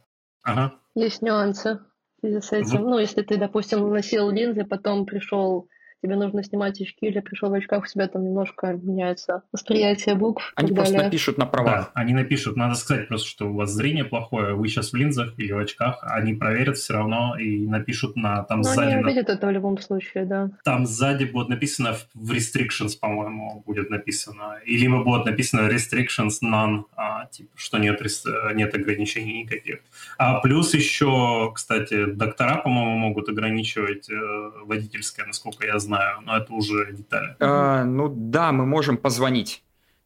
[0.42, 0.74] Ага.
[0.98, 1.78] Есть нюансы
[2.16, 2.82] в связи с этим.
[2.90, 5.68] Ну, если ты, допустим, носил линзы, потом пришел
[6.02, 10.52] тебе нужно снимать очки или пришел в очках, у тебя там немножко меняется восприятие букв.
[10.54, 11.06] Они просто далее.
[11.06, 11.92] напишут на правах.
[11.94, 12.56] Да, они напишут.
[12.56, 15.98] Надо сказать просто, что у вас зрение плохое, вы сейчас в линзах или в очках,
[16.02, 18.92] они проверят все равно и напишут на там Но сзади.
[18.92, 19.08] они на...
[19.08, 20.50] увидят это в любом случае, да.
[20.64, 24.58] Там сзади будет написано в restrictions, по-моему, будет написано.
[24.64, 28.00] И либо будет написано restrictions none, а, типа, что нет,
[28.54, 29.80] нет ограничений никаких.
[30.16, 34.14] А плюс еще, кстати, доктора, по-моему, могут ограничивать э,
[34.64, 37.37] водительское, насколько я знаю знаю, но это уже детали.
[37.40, 39.62] А, ну да, мы можем позвонить,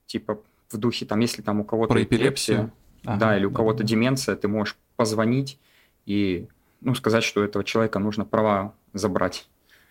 [0.07, 0.39] типа
[0.71, 2.73] в духе, там, если там у кого-то Про эпилепсию,
[3.05, 3.85] ага, да, или у кого-то да.
[3.85, 5.59] деменция, ты можешь позвонить
[6.07, 6.47] и
[6.81, 9.49] ну, сказать, что этого человека нужно права забрать.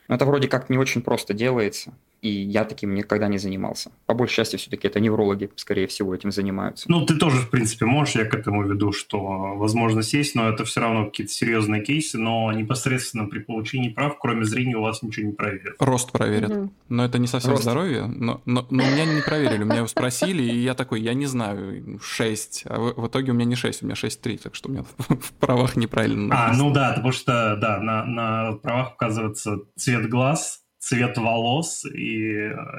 [0.07, 3.91] Но это вроде как не очень просто делается и я таким никогда не занимался.
[4.05, 6.89] По большей части все-таки это неврологи, скорее всего, этим занимаются.
[6.89, 9.19] Ну, ты тоже, в принципе, можешь, я к этому веду, что
[9.55, 14.45] возможность есть, но это все равно какие-то серьезные кейсы, но непосредственно при получении прав, кроме
[14.45, 15.75] зрения, у вас ничего не проверят.
[15.79, 16.51] Рост проверят.
[16.51, 16.73] Угу.
[16.89, 17.63] Но это не совсем Рост.
[17.63, 21.99] здоровье, но, но, но меня не проверили, меня спросили, и я такой, я не знаю,
[22.01, 24.71] 6, а в, в итоге у меня не 6, у меня 6,3, так что у
[24.71, 30.07] меня в правах неправильно А, ну да, потому что, да, на, на правах указывается цвет
[30.07, 32.33] глаз, цвет волос и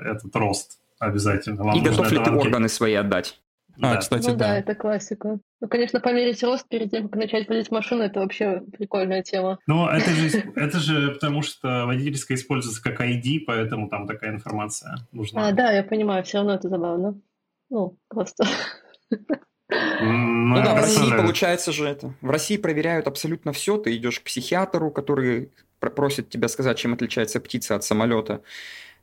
[0.05, 1.63] этот рост обязательно.
[1.63, 3.39] Вам и готов ли ты органы свои отдать?
[3.81, 3.97] А, да.
[3.97, 4.49] кстати, ну, да.
[4.49, 5.39] да, это классика.
[5.61, 9.59] Ну, конечно, померить рост перед тем, как начать водить машину, это вообще прикольная тема.
[9.67, 14.97] Ну, это же, это же потому, что водительская используется как ID, поэтому там такая информация
[15.11, 15.49] нужна.
[15.49, 17.19] А, да, я понимаю, все равно это забавно.
[17.71, 18.45] Ну, просто...
[19.01, 22.15] Ну, ну да, в России получается же это.
[22.21, 23.79] В России проверяют абсолютно все.
[23.79, 25.51] Ты идешь к психиатру, который
[25.91, 28.43] просит тебя сказать, чем отличается птица от самолета,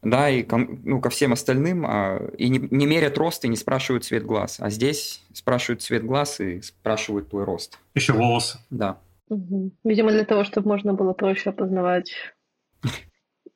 [0.02, 0.46] да, и
[0.84, 4.58] ну, ко всем остальным, а, и не, не мерят рост и не спрашивают цвет глаз.
[4.60, 7.80] А здесь спрашивают цвет глаз и спрашивают твой рост.
[7.96, 8.60] Еще волосы.
[8.70, 8.98] Да.
[9.28, 9.72] Угу.
[9.84, 12.14] Видимо, для того, чтобы можно было проще опознавать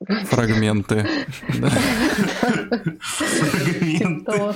[0.06, 1.06] Фрагменты.
[3.00, 4.54] Фрагменты.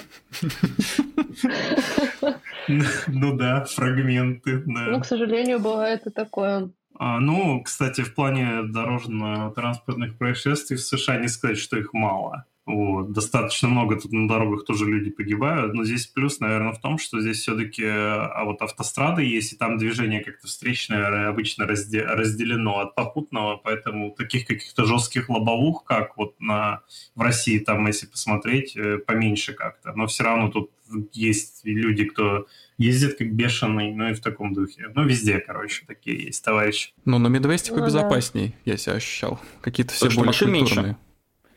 [3.07, 4.63] Ну да, фрагменты.
[4.67, 6.71] Ну, к сожалению, бывает и такое.
[6.99, 12.45] А, ну, кстати, в плане дорожно-транспортных происшествий в США не сказать, что их мало.
[12.69, 13.13] Вот.
[13.13, 17.19] Достаточно много тут на дорогах тоже люди погибают, но здесь плюс, наверное, в том, что
[17.19, 22.95] здесь все-таки а вот автострады есть, и там движение как-то встречное обычно разде- разделено от
[22.95, 26.83] попутного, поэтому таких каких-то жестких лобовух, как вот на,
[27.15, 29.95] в России, там, если посмотреть, э, поменьше как-то.
[29.95, 30.71] Но все равно тут
[31.15, 34.91] есть люди, кто ездит как бешеный, ну и в таком духе.
[34.95, 36.93] Ну, везде, короче, такие есть товарищи.
[37.07, 38.73] Ну, на Медвесте ну, побезопасней, да.
[38.73, 39.41] я себя ощущал.
[39.63, 40.61] Какие-то все более культурные.
[40.61, 40.97] Меньше.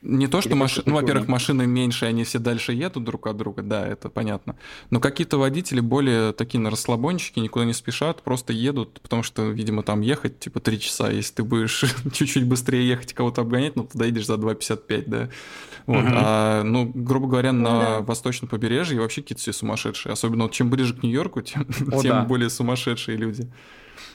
[0.01, 3.61] Не то, что машины, ну, во-первых, машины меньше, они все дальше едут друг от друга,
[3.61, 4.55] да, это понятно.
[4.89, 9.83] Но какие-то водители более такие на расслабончики, никуда не спешат, просто едут, потому что, видимо,
[9.83, 11.11] там ехать типа 3 часа.
[11.11, 11.83] Если ты будешь
[12.13, 15.29] чуть-чуть быстрее ехать кого-то обгонять, ну, ты доедешь за 2,55, да.
[15.85, 16.03] Вот.
[16.03, 16.13] Угу.
[16.15, 17.99] А, ну, грубо говоря, ну, на да.
[17.99, 20.13] восточном побережье вообще какие-то все сумасшедшие.
[20.13, 22.23] Особенно вот чем ближе к Нью-Йорку, тем, О, тем да.
[22.23, 23.51] более сумасшедшие люди.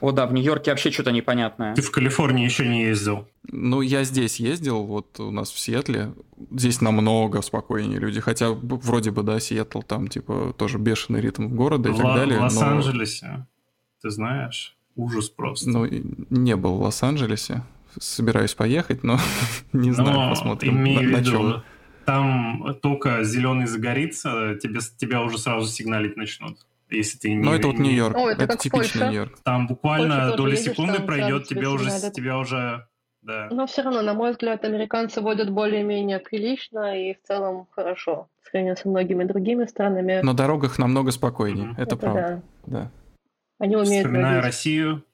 [0.01, 1.75] О да, в Нью-Йорке вообще что-то непонятное.
[1.75, 3.29] Ты в Калифорнии еще не ездил?
[3.51, 6.13] Ну, я здесь ездил, вот у нас в Сиэтле.
[6.51, 8.21] Здесь намного спокойнее люди.
[8.21, 12.39] Хотя вроде бы, да, Сиэтл там типа тоже бешеный ритм города и в так далее.
[12.39, 13.47] В Лос-Анджелесе, но...
[14.03, 15.71] ты знаешь, ужас просто.
[15.71, 15.87] Ну,
[16.31, 17.63] не был в Лос-Анджелесе.
[17.99, 19.19] Собираюсь поехать, но
[19.73, 21.63] не знаю, посмотрим имею на, в на чем.
[22.05, 26.59] Там только зеленый загорится, тебе, тебя уже сразу сигналить начнут
[26.91, 27.37] если ты не...
[27.37, 28.17] Ну, это вот Нью-Йорк.
[28.17, 29.39] О, это, это типичный Нью-Йорк.
[29.43, 32.87] Там буквально доля секунды пройдет, тебе уже, тебя уже...
[33.23, 33.49] Да.
[33.51, 38.49] Но все равно, на мой взгляд, американцы водят более-менее прилично и в целом хорошо, в
[38.49, 40.21] сравнении со многими другими странами.
[40.23, 41.73] На дорогах намного спокойнее, mm-hmm.
[41.73, 42.43] это, это правда.
[42.67, 42.81] Да.
[42.83, 42.91] да.
[43.59, 44.45] Они умеют Вспоминая водить.
[44.45, 45.05] Россию,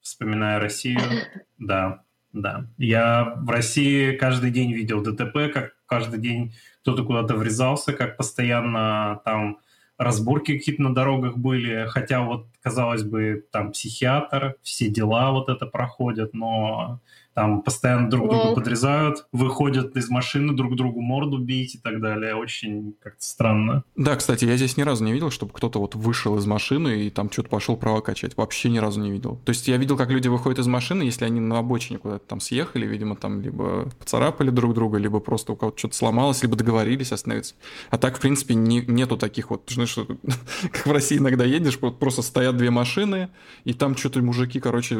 [0.00, 1.00] вспоминая Россию,
[1.58, 2.66] да, да.
[2.76, 9.20] Я в России каждый день видел ДТП, как каждый день кто-то куда-то врезался, как постоянно
[9.24, 9.58] там
[9.98, 15.66] разборки какие-то на дорогах были, хотя вот, казалось бы, там психиатр, все дела вот это
[15.66, 17.00] проходят, но
[17.38, 22.34] там постоянно друг друга подрезают, выходят из машины, друг другу морду бить и так далее.
[22.34, 23.84] Очень как-то странно.
[23.94, 27.10] Да, кстати, я здесь ни разу не видел, чтобы кто-то вот вышел из машины и
[27.10, 28.36] там что-то пошел права качать.
[28.36, 29.38] Вообще ни разу не видел.
[29.44, 32.40] То есть я видел, как люди выходят из машины, если они на обочине куда-то там
[32.40, 37.12] съехали, видимо, там либо поцарапали друг друга, либо просто у кого-то что-то сломалось, либо договорились
[37.12, 37.54] остановиться.
[37.90, 39.96] А так, в принципе, не, нету таких вот, знаешь,
[40.72, 43.28] как в России иногда едешь, просто стоят две машины,
[43.62, 44.98] и там что-то мужики, короче,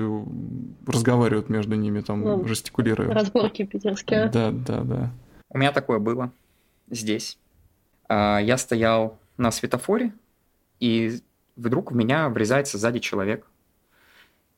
[0.87, 3.13] разговаривают между ними, там ну, жестикулирую.
[3.13, 4.29] Разборки питерские.
[4.29, 5.11] Да, да, да.
[5.49, 6.31] У меня такое было
[6.89, 7.39] здесь.
[8.09, 10.13] А, я стоял на светофоре,
[10.81, 11.21] и
[11.57, 13.47] вдруг в меня врезается сзади человек.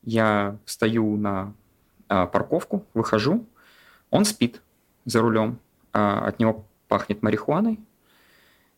[0.03, 1.53] Я стою на
[2.07, 3.45] а, парковку, выхожу,
[4.09, 4.61] он спит
[5.05, 5.59] за рулем,
[5.93, 7.79] а, от него пахнет марихуаной.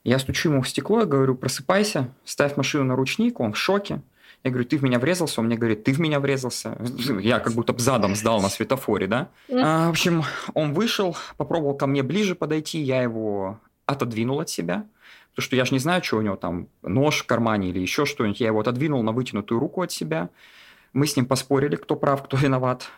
[0.03, 4.01] Я стучу ему в стекло, я говорю, просыпайся, ставь машину на ручник, он в шоке.
[4.43, 5.39] Я говорю, ты в меня врезался?
[5.39, 6.77] Он мне говорит, ты в меня врезался.
[7.21, 9.29] Я как будто задом сдал на светофоре, да?
[9.49, 14.85] А, в общем, он вышел, попробовал ко мне ближе подойти, я его отодвинул от себя.
[15.31, 18.05] Потому что я же не знаю, что у него там, нож в кармане или еще
[18.05, 18.39] что-нибудь.
[18.39, 20.29] Я его отодвинул на вытянутую руку от себя.
[20.91, 22.89] Мы с ним поспорили, кто прав, кто виноват.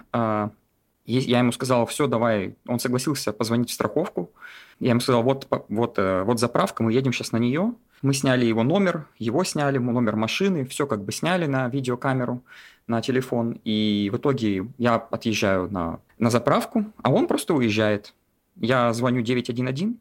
[1.07, 2.55] А, я ему сказал, все, давай.
[2.67, 4.31] Он согласился позвонить в страховку.
[4.79, 7.73] Я ему сказал, вот, вот, э, вот заправка, мы едем сейчас на нее.
[8.01, 12.43] Мы сняли его номер, его сняли, номер машины, все как бы сняли на видеокамеру,
[12.87, 13.59] на телефон.
[13.63, 18.13] И в итоге я отъезжаю на, на заправку, а он просто уезжает.
[18.57, 19.97] Я звоню 911,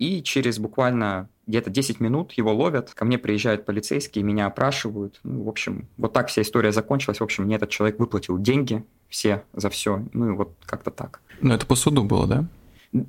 [0.00, 5.20] и через буквально где-то 10 минут его ловят, ко мне приезжают полицейские, меня опрашивают.
[5.24, 7.20] Ну, в общем, вот так вся история закончилась.
[7.20, 10.02] В общем, мне этот человек выплатил деньги все за все.
[10.14, 11.20] Ну и вот как-то так.
[11.42, 12.44] Ну это по суду было, да?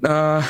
[0.04, 0.42] Э,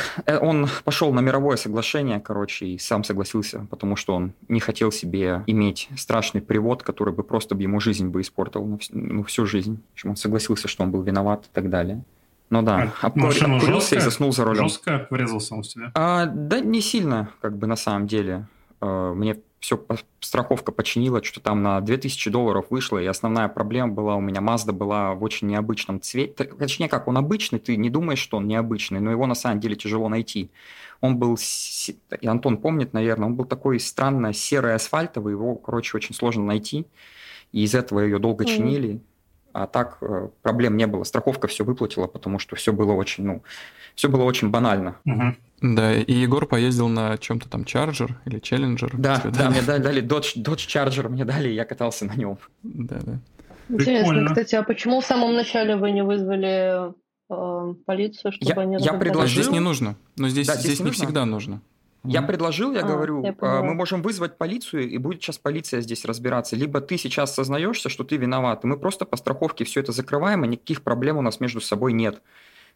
[0.42, 5.44] он пошел на мировое соглашение, короче, и сам согласился, потому что он не хотел себе
[5.46, 9.80] иметь страшный привод, который бы просто ему жизнь бы испортил, ну, ну, всю жизнь.
[9.92, 12.04] В общем, он согласился, что он был виноват и так далее.
[12.52, 14.68] Ну да, а машину жестко, и заснул за рулем.
[14.68, 15.92] Жестко врезался он в тебя?
[15.96, 18.46] А, да не сильно, как бы на самом деле.
[18.82, 19.82] А, мне все
[20.20, 24.74] страховка починила, что там на 2000 долларов вышло, и основная проблема была у меня, Mazda
[24.74, 29.00] была в очень необычном цвете, точнее как, он обычный, ты не думаешь, что он необычный,
[29.00, 30.50] но его на самом деле тяжело найти.
[31.00, 31.38] Он был,
[32.20, 36.86] и Антон помнит, наверное, он был такой странно серый асфальтовый, его, короче, очень сложно найти,
[37.52, 38.48] и из этого ее долго mm-hmm.
[38.48, 39.02] чинили,
[39.54, 41.04] а так э, проблем не было.
[41.04, 43.44] Страховка все выплатила, потому что все было очень, ну,
[43.96, 44.96] все было очень банально.
[45.06, 45.76] Угу.
[45.76, 48.90] Да, и Егор поездил на чем-то там Charger или Challenger.
[48.94, 52.38] Да, да, мне дали, дали Dodge, Dodge Charger, мне дали, и я катался на нем.
[52.64, 53.20] Да, да.
[53.70, 54.30] Интересно, Прикольно.
[54.30, 56.92] кстати, а почему в самом начале вы не вызвали
[57.30, 59.44] э, полицию, чтобы я, они я предложил...
[59.44, 61.62] Здесь не нужно, но здесь, да, здесь, здесь не, не всегда нужно.
[62.04, 65.82] Я предложил, я а, говорю, я «А, мы можем вызвать полицию, и будет сейчас полиция
[65.82, 66.56] здесь разбираться.
[66.56, 70.44] Либо ты сейчас сознаешься, что ты виноват, и мы просто по страховке все это закрываем,
[70.44, 72.22] и никаких проблем у нас между собой нет.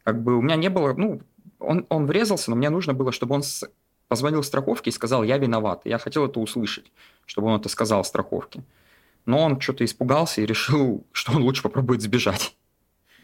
[0.04, 1.20] Как бы у меня не было, ну,
[1.58, 3.68] он, он врезался, но мне нужно было, чтобы он с...
[4.06, 5.82] позвонил страховке и сказал, я виноват.
[5.84, 6.92] Я хотел это услышать,
[7.24, 8.62] чтобы он это сказал страховке.
[9.24, 12.54] Но он что-то испугался и решил, что он лучше попробует сбежать.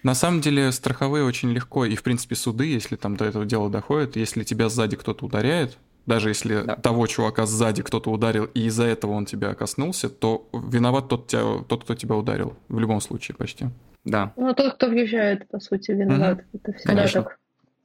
[0.03, 3.71] На самом деле страховые очень легко, и в принципе суды, если там до этого дела
[3.71, 6.77] доходит, если тебя сзади кто-то ударяет, даже если да.
[6.77, 11.63] того чувака сзади кто-то ударил, и из-за этого он тебя коснулся, то виноват тот, тебя,
[11.69, 12.57] тот, кто тебя ударил.
[12.69, 13.67] В любом случае почти.
[14.05, 14.33] Да.
[14.37, 16.39] Ну, тот, кто въезжает, по сути, виноват.
[16.39, 16.61] Угу.
[16.61, 17.23] Это всегда Конечно.
[17.23, 17.39] так.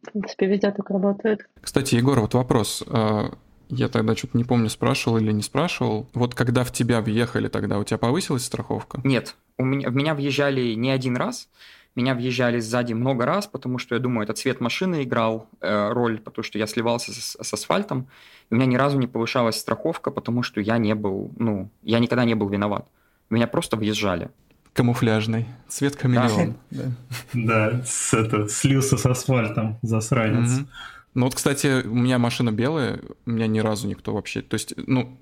[0.03, 1.47] В принципе, везде так работает.
[1.61, 2.83] Кстати, Егор, вот вопрос.
[2.87, 3.31] А,
[3.69, 6.07] я тогда что-то не помню, спрашивал или не спрашивал.
[6.13, 9.01] Вот когда в тебя въехали тогда, у тебя повысилась страховка?
[9.03, 9.35] Нет.
[9.57, 11.49] У меня, в меня въезжали не один раз.
[11.97, 16.19] Меня въезжали сзади много раз, потому что, я думаю, этот цвет машины играл э, роль,
[16.19, 18.07] потому что я сливался с, с асфальтом.
[18.51, 21.97] И у меня ни разу не повышалась страховка, потому что я не был, ну, я
[21.97, 22.87] никогда не был виноват.
[23.31, 24.29] Меня просто въезжали.
[24.73, 25.47] Камуфляжный.
[25.69, 26.53] Цвет хамелеон.
[26.69, 26.91] Да,
[27.33, 30.59] да с, это, слился с асфальтом, засранец.
[30.59, 30.67] Угу.
[31.15, 34.43] Ну вот, кстати, у меня машина белая, у меня ни разу никто вообще...
[34.43, 35.17] То есть, ну,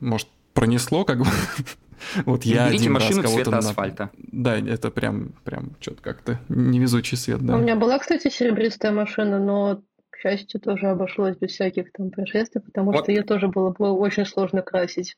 [0.00, 1.26] может, пронесло как бы...
[2.24, 4.10] Вот я Берите машину цвета асфальта.
[4.16, 7.56] Да, это прям, прям что-то как-то невезучий свет, да.
[7.56, 12.60] У меня была, кстати, серебристая машина, но, к счастью, тоже обошлось без всяких там происшествий,
[12.60, 13.02] потому вот.
[13.02, 15.16] что ее тоже было, было очень сложно красить.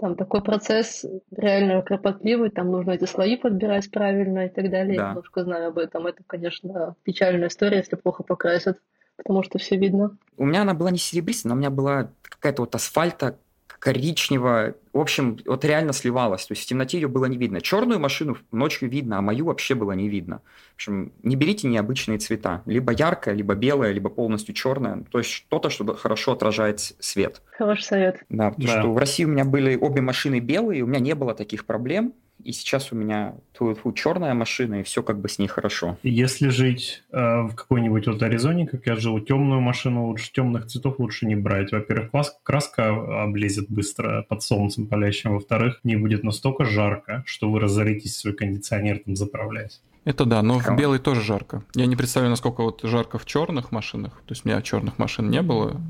[0.00, 1.04] Там такой процесс
[1.36, 4.96] реально кропотливый, там нужно эти слои подбирать правильно и так далее.
[4.96, 5.02] Да.
[5.02, 6.06] Я немножко знаю об этом.
[6.06, 8.78] Это, конечно, печальная история, если плохо покрасят,
[9.16, 10.16] потому что все видно.
[10.38, 13.38] У меня она была не серебристая, но у меня была какая-то вот асфальта
[13.80, 14.74] коричневая.
[14.92, 16.46] В общем, вот реально сливалась.
[16.46, 17.60] То есть в темноте ее было не видно.
[17.60, 20.42] Черную машину ночью видно, а мою вообще было не видно.
[20.72, 22.62] В общем, не берите необычные цвета.
[22.66, 25.04] Либо яркое, либо белое, либо полностью черное.
[25.10, 27.40] То есть что-то, что хорошо отражает свет.
[27.56, 28.22] Хороший совет.
[28.28, 28.80] Да, потому да.
[28.80, 32.12] что в России у меня были обе машины белые, у меня не было таких проблем
[32.44, 35.98] и сейчас у меня фу, фу, черная машина, и все как бы с ней хорошо.
[36.02, 40.98] Если жить э, в какой-нибудь вот Аризоне, как я жил, темную машину лучше, темных цветов
[40.98, 41.72] лучше не брать.
[41.72, 42.10] Во-первых,
[42.42, 45.34] краска облезет быстро под солнцем палящим.
[45.34, 49.80] Во-вторых, не будет настолько жарко, что вы разоритесь свой кондиционер там заправлять.
[50.04, 51.62] Это да, но в белой тоже жарко.
[51.74, 54.22] Я не представляю, насколько вот жарко в черных машинах.
[54.26, 55.80] То есть у меня черных машин не было.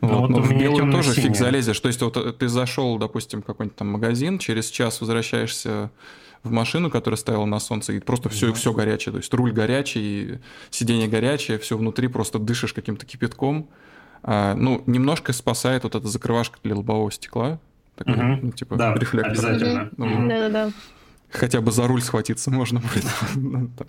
[0.00, 1.80] Ну, вот, но в белую тоже фиг залезешь.
[1.80, 5.90] То есть вот э, ты зашел, допустим, в какой-нибудь там магазин, через час возвращаешься
[6.42, 9.12] в машину, которая стояла на солнце, и просто все, mm все горячее.
[9.12, 10.40] То есть руль горячий,
[10.70, 13.68] сиденье горячее, все внутри просто дышишь каким-то кипятком.
[14.24, 17.58] А, ну, немножко спасает вот эта закрывашка для лобового стекла.
[17.96, 19.32] Такой, mm ну, типа, да, рефлектор.
[19.32, 19.90] обязательно.
[19.96, 20.72] Да-да-да.
[21.32, 23.04] Хотя бы за руль схватиться можно будет.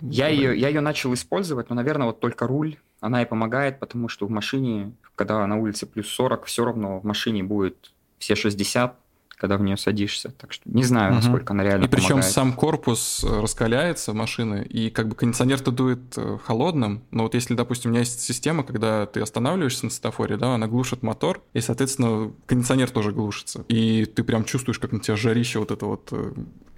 [0.00, 4.08] я, ее, я ее начал использовать, но, наверное, вот только руль, она и помогает, потому
[4.08, 8.98] что в машине, когда на улице плюс 40, все равно в машине будет все 60,
[9.36, 10.30] когда в нее садишься.
[10.30, 11.16] Так что не знаю, угу.
[11.16, 12.32] насколько она реально И причем помогает.
[12.32, 17.54] сам корпус э, раскаляется машины, и как бы кондиционер-то дует э, холодным, но вот если,
[17.54, 21.60] допустим, у меня есть система, когда ты останавливаешься на светофоре, да, она глушит мотор, и,
[21.60, 23.64] соответственно, кондиционер тоже глушится.
[23.68, 26.32] И ты прям чувствуешь, как на тебя жарище вот это вот э,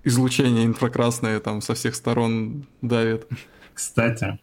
[0.05, 3.27] излучение инфракрасное там со всех сторон давит.
[3.75, 4.39] Кстати,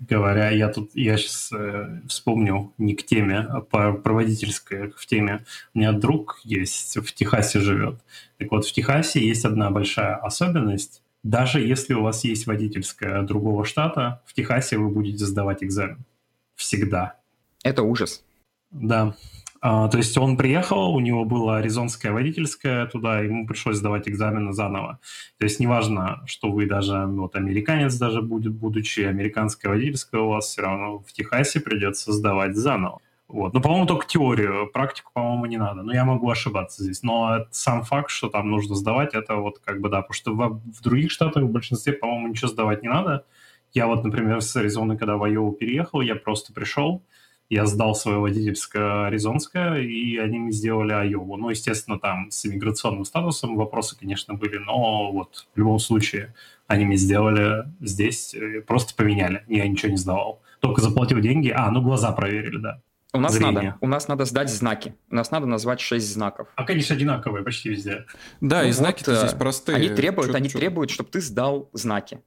[0.00, 5.44] говоря, я тут, я сейчас э, вспомнил не к теме, а по проводительской в теме.
[5.74, 8.00] У меня друг есть, в Техасе живет.
[8.38, 11.02] Так вот, в Техасе есть одна большая особенность.
[11.22, 16.04] Даже если у вас есть водительская другого штата, в Техасе вы будете сдавать экзамен.
[16.56, 17.16] Всегда.
[17.62, 18.24] Это ужас.
[18.70, 19.14] Да.
[19.64, 24.52] А, то есть он приехал, у него было аризонское водительское туда, ему пришлось сдавать экзамены
[24.52, 24.98] заново.
[25.38, 30.46] То есть неважно, что вы даже, вот американец даже будет, будучи американское водительское у вас,
[30.46, 32.98] все равно в Техасе придется сдавать заново.
[33.28, 33.54] Вот.
[33.54, 35.82] Ну, по-моему, только теорию, практику, по-моему, не надо.
[35.82, 37.04] Но я могу ошибаться здесь.
[37.04, 40.60] Но сам факт, что там нужно сдавать, это вот как бы, да, потому что в,
[40.76, 43.24] в других штатах в большинстве, по-моему, ничего сдавать не надо.
[43.72, 47.02] Я вот, например, с Аризоны, когда в Айову переехал, я просто пришел,
[47.52, 51.36] я сдал свое водительское аризонское, и они мне сделали Айову.
[51.36, 56.34] Ну, естественно, там с иммиграционным статусом вопросы, конечно, были, но вот в любом случае
[56.66, 60.40] они мне сделали здесь, э, просто поменяли, я ничего не сдавал.
[60.60, 62.80] Только заплатил деньги, а, ну глаза проверили, да.
[63.12, 63.52] У нас Зрение.
[63.52, 64.94] надо, у нас надо сдать знаки.
[65.10, 66.48] У нас надо назвать шесть знаков.
[66.54, 68.06] А конечно одинаковые почти везде.
[68.40, 69.76] Да, ну и знаки вот, здесь простые.
[69.76, 70.58] Они требуют, чё, они чё?
[70.58, 72.22] требуют, чтобы ты сдал знаки.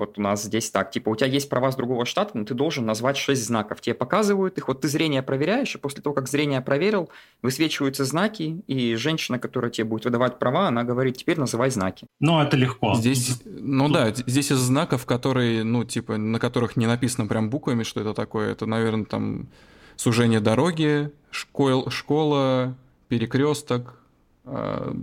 [0.00, 2.54] Вот у нас здесь так, типа, у тебя есть права с другого штата, но ты
[2.54, 3.82] должен назвать шесть знаков.
[3.82, 7.10] Тебе показывают их, вот ты зрение проверяешь, и после того, как зрение проверил,
[7.42, 12.06] высвечиваются знаки, и женщина, которая тебе будет выдавать права, она говорит, теперь называй знаки.
[12.18, 12.94] Ну, это легко.
[12.94, 13.92] Здесь, ну Тут...
[13.92, 18.14] да, здесь из знаков, которые, ну, типа, на которых не написано прям буквами, что это
[18.14, 19.48] такое, это, наверное, там
[19.96, 22.74] сужение дороги, школ, школа,
[23.08, 24.00] перекресток,
[24.46, 24.96] а,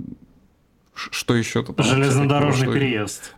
[0.97, 1.79] что еще тут?
[1.79, 3.35] Железнодорожный переезд.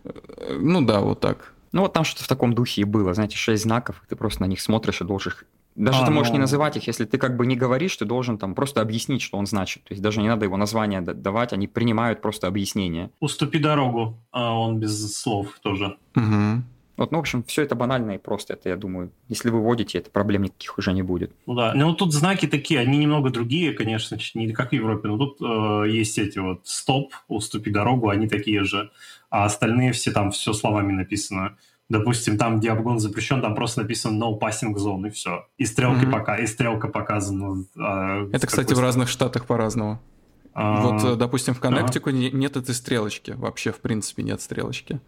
[0.58, 1.52] Ну да, вот так.
[1.72, 4.46] Ну вот там что-то в таком духе и было, знаете, шесть знаков, ты просто на
[4.46, 5.32] них смотришь и должен
[5.76, 6.34] даже а, ты можешь ну...
[6.34, 9.38] не называть их, если ты как бы не говоришь, ты должен там просто объяснить, что
[9.38, 9.84] он значит.
[9.84, 13.10] То есть даже не надо его название давать, они принимают просто объяснение.
[13.20, 15.96] Уступи дорогу, а он без слов тоже.
[16.16, 16.62] Угу.
[17.00, 18.52] Вот, ну, в общем, все это банально и просто.
[18.52, 21.32] Это, я думаю, если вы вводите, это проблем никаких уже не будет.
[21.46, 25.16] Ну да, ну тут знаки такие, они немного другие, конечно, не как в Европе, но
[25.16, 28.90] тут э, есть эти вот стоп, уступи дорогу, они такие же,
[29.30, 31.56] а остальные все там все словами написано.
[31.88, 35.46] Допустим, там, где обгон запрещен, там просто написано no passing zone, и все.
[35.56, 36.10] И стрелки mm-hmm.
[36.10, 37.64] пока, и стрелка показана.
[37.78, 40.02] А, это, кстати, в разных штатах по-разному.
[40.52, 40.82] А...
[40.82, 43.30] Вот, э, допустим, в Коннектику нет этой стрелочки.
[43.30, 45.00] Вообще, в принципе, нет стрелочки.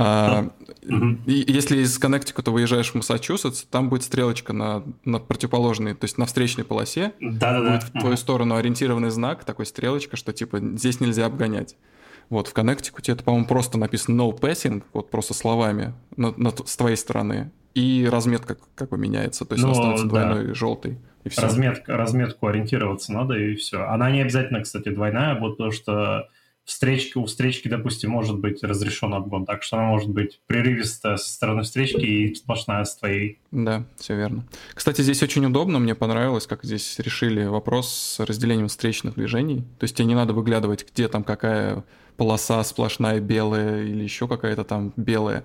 [0.00, 0.50] А,
[0.82, 1.22] mm-hmm.
[1.26, 6.26] Если из Коннектикута выезжаешь в Массачусетс, там будет стрелочка на, на противоположной, то есть на
[6.26, 7.14] встречной полосе.
[7.20, 7.72] Да-да-да.
[7.72, 8.16] Будет в твою mm-hmm.
[8.16, 11.74] сторону ориентированный знак, такой стрелочка, что типа здесь нельзя обгонять.
[12.30, 16.76] Вот, в Коннектикуте это, по-моему, просто написано no passing, вот просто словами на, на, с
[16.76, 17.50] твоей стороны.
[17.74, 20.10] И разметка как бы меняется, то есть Но, она становится да.
[20.10, 20.98] двойной желтой.
[21.24, 21.42] И все.
[21.42, 23.82] Разметка, разметку ориентироваться надо, и все.
[23.82, 26.28] Она не обязательно, кстати, двойная, вот потому что
[26.68, 31.30] встречки, у встречки, допустим, может быть разрешен обгон, так что она может быть прерывистая со
[31.30, 33.38] стороны встречки и сплошная с твоей.
[33.50, 34.44] Да, все верно.
[34.74, 39.64] Кстати, здесь очень удобно, мне понравилось, как здесь решили вопрос с разделением встречных движений.
[39.78, 41.84] То есть тебе не надо выглядывать, где там какая
[42.18, 45.44] полоса сплошная белая или еще какая-то там белая.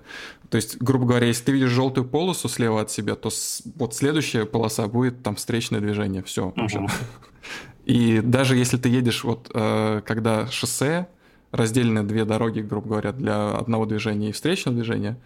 [0.50, 3.94] То есть, грубо говоря, если ты видишь желтую полосу слева от себя, то с, вот
[3.94, 6.22] следующая полоса будет там встречное движение.
[6.22, 6.48] Все.
[6.48, 6.88] Угу.
[7.84, 11.08] И даже если ты едешь, вот э, когда шоссе,
[11.52, 15.18] разделены две дороги, грубо говоря, для одного движения и встречного движения,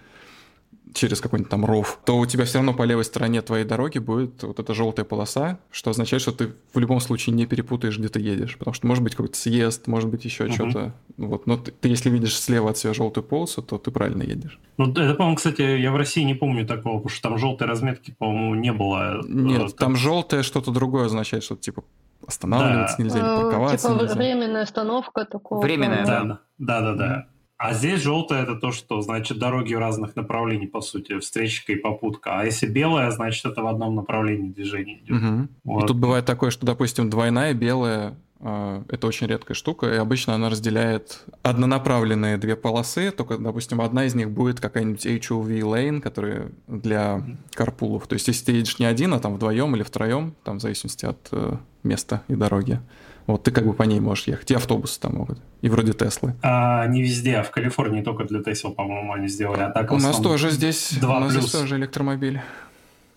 [0.94, 4.42] через какой-нибудь там ров, то у тебя все равно по левой стороне твоей дороги будет
[4.42, 8.20] вот эта желтая полоса, что означает, что ты в любом случае не перепутаешь, где ты
[8.20, 8.56] едешь.
[8.56, 10.52] Потому что может быть какой-то съезд, может быть еще uh-huh.
[10.52, 10.94] что-то.
[11.16, 11.46] Вот.
[11.46, 14.58] Но ты, ты, если видишь слева от себя желтую полосу, то ты правильно едешь.
[14.76, 18.14] Ну, это, по-моему, кстати, я в России не помню такого, потому что там желтой разметки,
[18.18, 19.20] по-моему, не было.
[19.26, 19.76] Нет, как...
[19.76, 21.84] там желтое что-то другое означает, что типа
[22.28, 23.02] останавливаться да.
[23.02, 24.14] нельзя, или э, парковаться типа нельзя.
[24.14, 25.62] временная остановка такого.
[25.62, 26.40] Временная, да.
[26.58, 27.26] Да, да, да.
[27.56, 32.38] А здесь желтое это то, что значит дороги разных направлений, по сути, встречка и попутка.
[32.38, 35.16] А если белая, значит это в одном направлении движения идет.
[35.16, 35.48] Угу.
[35.64, 35.84] Вот.
[35.84, 40.48] И тут бывает такое, что, допустим, двойная белая это очень редкая штука, и обычно она
[40.48, 47.22] разделяет однонаправленные две полосы, только, допустим, одна из них будет какая-нибудь HOV lane, которая для
[47.54, 48.06] карпулов.
[48.06, 51.04] То есть, если ты едешь не один, а там вдвоем или втроем, там в зависимости
[51.04, 52.80] от э, места и дороги,
[53.26, 54.50] вот ты как бы по ней можешь ехать.
[54.50, 55.38] И автобусы там могут.
[55.60, 56.34] И вроде Теслы.
[56.42, 59.60] А, не везде, а в Калифорнии только для Тесла, по-моему, они сделали.
[59.60, 62.40] А так у нас тоже здесь, 2 у нас здесь тоже электромобиль.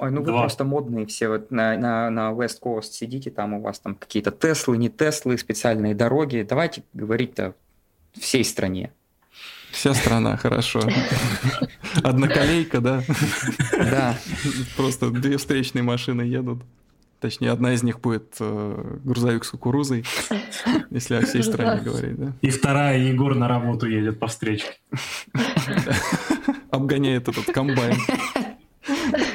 [0.01, 3.61] Ой, ну вы просто модные все вот на, на, на West Coast сидите, там у
[3.61, 6.43] вас там какие-то Теслы, не Теслы, специальные дороги.
[6.47, 7.53] Давайте говорить-то
[8.19, 8.91] всей стране.
[9.69, 10.81] Вся страна, хорошо.
[12.03, 13.03] Одноколейка, да?
[13.73, 14.17] Да.
[14.75, 16.63] Просто две встречные машины едут.
[17.19, 20.03] Точнее, одна из них будет э, грузовик с кукурузой,
[20.89, 22.33] если о всей стране говорить, да?
[22.41, 24.79] И вторая Егор на работу едет по встречке.
[26.71, 27.97] Обгоняет этот комбайн.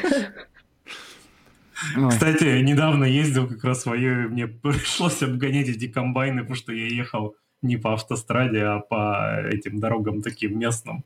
[2.10, 7.36] Кстати, недавно ездил как раз свое, мне пришлось обгонять эти комбайны, потому что я ехал
[7.62, 11.04] не по автостраде, а по этим дорогам таким местным.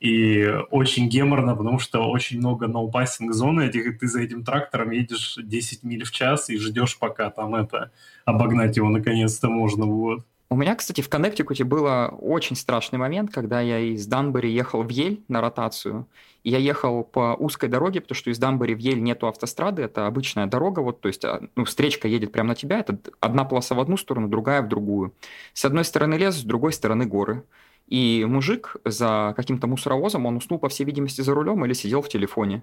[0.00, 5.38] И очень геморно, потому что очень много ноупассинг зоны этих, ты за этим трактором едешь
[5.42, 7.90] 10 миль в час и ждешь, пока там это
[8.24, 10.24] обогнать его наконец-то можно будет.
[10.54, 14.88] У меня, кстати, в Коннектикуте было очень страшный момент, когда я из Данбери ехал в
[14.88, 16.06] Ель на ротацию.
[16.44, 20.06] И я ехал по узкой дороге, потому что из Данбери в Ель нету автострады, это
[20.06, 23.74] обычная дорога, вот, то есть а, ну, встречка едет прямо на тебя, это одна полоса
[23.74, 25.12] в одну сторону, другая в другую.
[25.54, 27.42] С одной стороны лес, с другой стороны горы.
[27.88, 32.08] И мужик за каким-то мусоровозом, он уснул, по всей видимости, за рулем или сидел в
[32.08, 32.62] телефоне.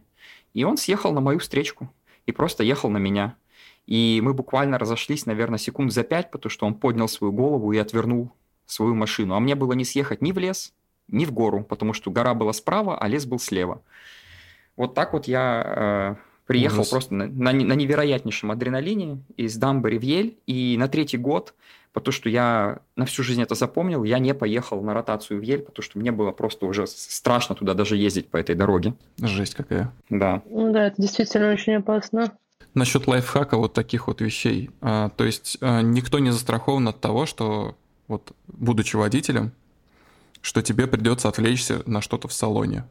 [0.53, 1.93] И он съехал на мою встречку
[2.25, 3.35] и просто ехал на меня.
[3.87, 7.77] И мы буквально разошлись, наверное, секунд за пять, потому что он поднял свою голову и
[7.77, 8.31] отвернул
[8.65, 9.35] свою машину.
[9.35, 10.73] А мне было не съехать ни в лес,
[11.07, 13.81] ни в гору, потому что гора была справа, а лес был слева.
[14.77, 16.89] Вот так вот я э, приехал Ужас.
[16.89, 21.53] просто на, на, на невероятнейшем адреналине из Дамбери в Ель, и на третий год,
[21.93, 25.61] потому что я на всю жизнь это запомнил, я не поехал на ротацию в Ель,
[25.61, 28.93] потому что мне было просто уже страшно туда даже ездить по этой дороге.
[29.21, 29.91] Жесть какая.
[30.09, 30.41] Да.
[30.49, 32.31] Ну да, это действительно очень опасно.
[32.73, 34.69] Насчет лайфхака вот таких вот вещей.
[34.81, 37.75] А, то есть а, никто не застрахован от того, что
[38.07, 39.51] вот будучи водителем,
[40.41, 42.85] что тебе придется отвлечься на что-то в салоне.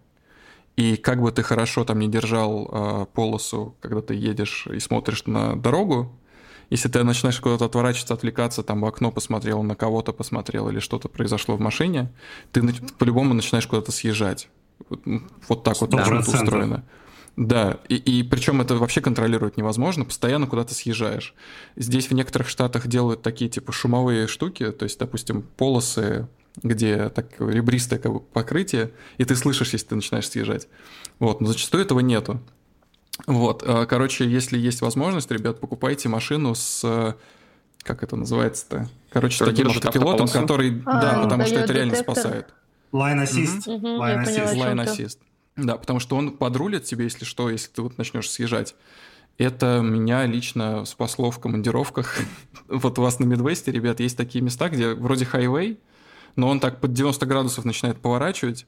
[0.76, 5.26] И как бы ты хорошо там не держал э, полосу, когда ты едешь и смотришь
[5.26, 6.16] на дорогу,
[6.70, 11.09] если ты начинаешь куда-то отворачиваться, отвлекаться, там в окно посмотрел, на кого-то посмотрел или что-то
[11.09, 12.12] произошло в машине,
[12.53, 12.62] ты
[12.97, 14.49] по-любому начинаешь куда-то съезжать.
[15.49, 16.85] Вот так вот быть устроено.
[17.41, 21.34] Да, и, и причем это вообще контролировать невозможно, постоянно куда-то съезжаешь.
[21.74, 26.28] Здесь в некоторых штатах делают такие типа шумовые штуки, то есть, допустим, полосы,
[26.62, 30.68] где так ребристое как бы, покрытие, и ты слышишь, если ты начинаешь съезжать.
[31.18, 32.43] Вот, но зачастую этого нету.
[33.26, 37.16] Вот, а, короче, если есть возможность, ребят, покупайте машину с
[37.82, 38.91] как это называется-то?
[39.11, 42.53] Короче, который таким автопилотом, который, а, да, потому что это реально спасает.
[42.93, 43.66] Line assist.
[43.66, 43.86] Угу.
[43.86, 44.55] Line assist.
[44.57, 45.18] Line assist.
[45.57, 48.74] Да, потому что он подрулит тебе, если что, если ты вот начнешь съезжать.
[49.36, 52.18] Это меня лично спасло в командировках.
[52.68, 55.80] вот у вас на Мидвесте, ребят, есть такие места, где вроде хайвей,
[56.36, 58.66] но он так под 90 градусов начинает поворачивать,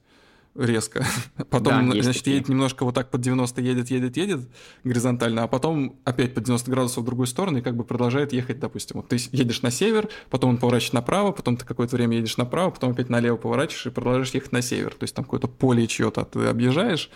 [0.54, 1.04] резко.
[1.50, 2.36] Потом, да, значит, такие.
[2.36, 4.40] едет немножко вот так под 90, едет, едет, едет
[4.84, 8.60] горизонтально, а потом опять под 90 градусов в другую сторону и как бы продолжает ехать,
[8.60, 8.96] допустим.
[8.96, 12.70] Вот ты едешь на север, потом он поворачивает направо, потом ты какое-то время едешь направо,
[12.70, 14.90] потом опять налево поворачиваешь и продолжаешь ехать на север.
[14.94, 17.10] То есть там какое-то поле чье-то ты объезжаешь.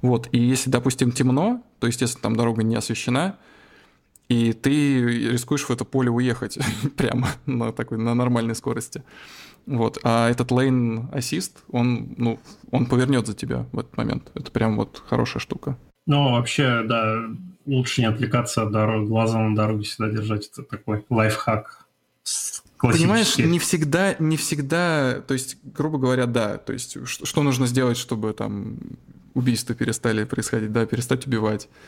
[0.00, 0.28] Вот.
[0.32, 3.38] И если, допустим, темно, то, естественно, там дорога не освещена,
[4.28, 6.58] и ты рискуешь в это поле уехать
[6.96, 9.02] прямо на такой на нормальной скорости.
[9.66, 9.98] Вот.
[10.02, 12.40] А этот lane assist, он, ну,
[12.70, 14.30] он повернет за тебя в этот момент.
[14.34, 15.76] Это прям вот хорошая штука.
[16.06, 17.22] Ну, вообще, да,
[17.66, 20.48] лучше не отвлекаться от дороги, глаза на дороге всегда держать.
[20.52, 21.86] Это такой лайфхак.
[22.78, 27.66] Понимаешь, не всегда, не всегда, то есть, грубо говоря, да, то есть, что, что нужно
[27.66, 28.78] сделать, чтобы там
[29.34, 31.68] убийства перестали происходить, да, перестать убивать.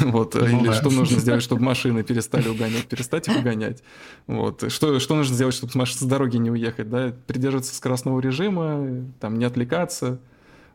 [0.00, 0.34] Вот.
[0.34, 0.74] Ну, Или да.
[0.74, 3.82] что нужно сделать, чтобы машины перестали угонять, перестать их угонять.
[4.26, 4.70] Вот.
[4.70, 9.46] Что, что нужно сделать, чтобы с, дороги не уехать, да, придерживаться скоростного режима, там, не
[9.46, 10.20] отвлекаться,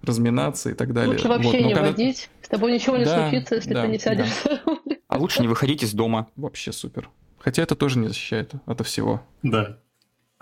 [0.01, 1.13] разминаться и так далее.
[1.13, 1.67] Лучше вообще вот.
[1.67, 1.89] не когда...
[1.89, 4.29] водить, с тобой ничего не да, случится, если да, ты не сядешь.
[4.45, 4.61] Да.
[5.07, 6.27] А лучше не выходить из дома.
[6.35, 7.09] Вообще супер.
[7.37, 9.21] Хотя это тоже не защищает от всего.
[9.43, 9.77] Да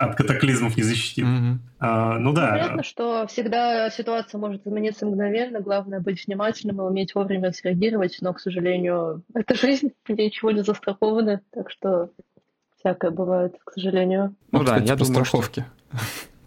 [0.04, 1.24] от катаклизмов не защитит.
[1.24, 1.56] Mm-hmm.
[1.78, 2.50] А, ну да.
[2.50, 5.60] Понятно, что всегда ситуация может измениться мгновенно.
[5.60, 8.18] Главное быть внимательным и уметь вовремя среагировать.
[8.20, 11.40] Но, к сожалению, это жизнь, ничего не застраховано.
[11.50, 12.10] Так что
[12.78, 14.34] всякое бывает, к сожалению.
[14.50, 15.66] Ну, ну да, кстати, я по думаю, страховке.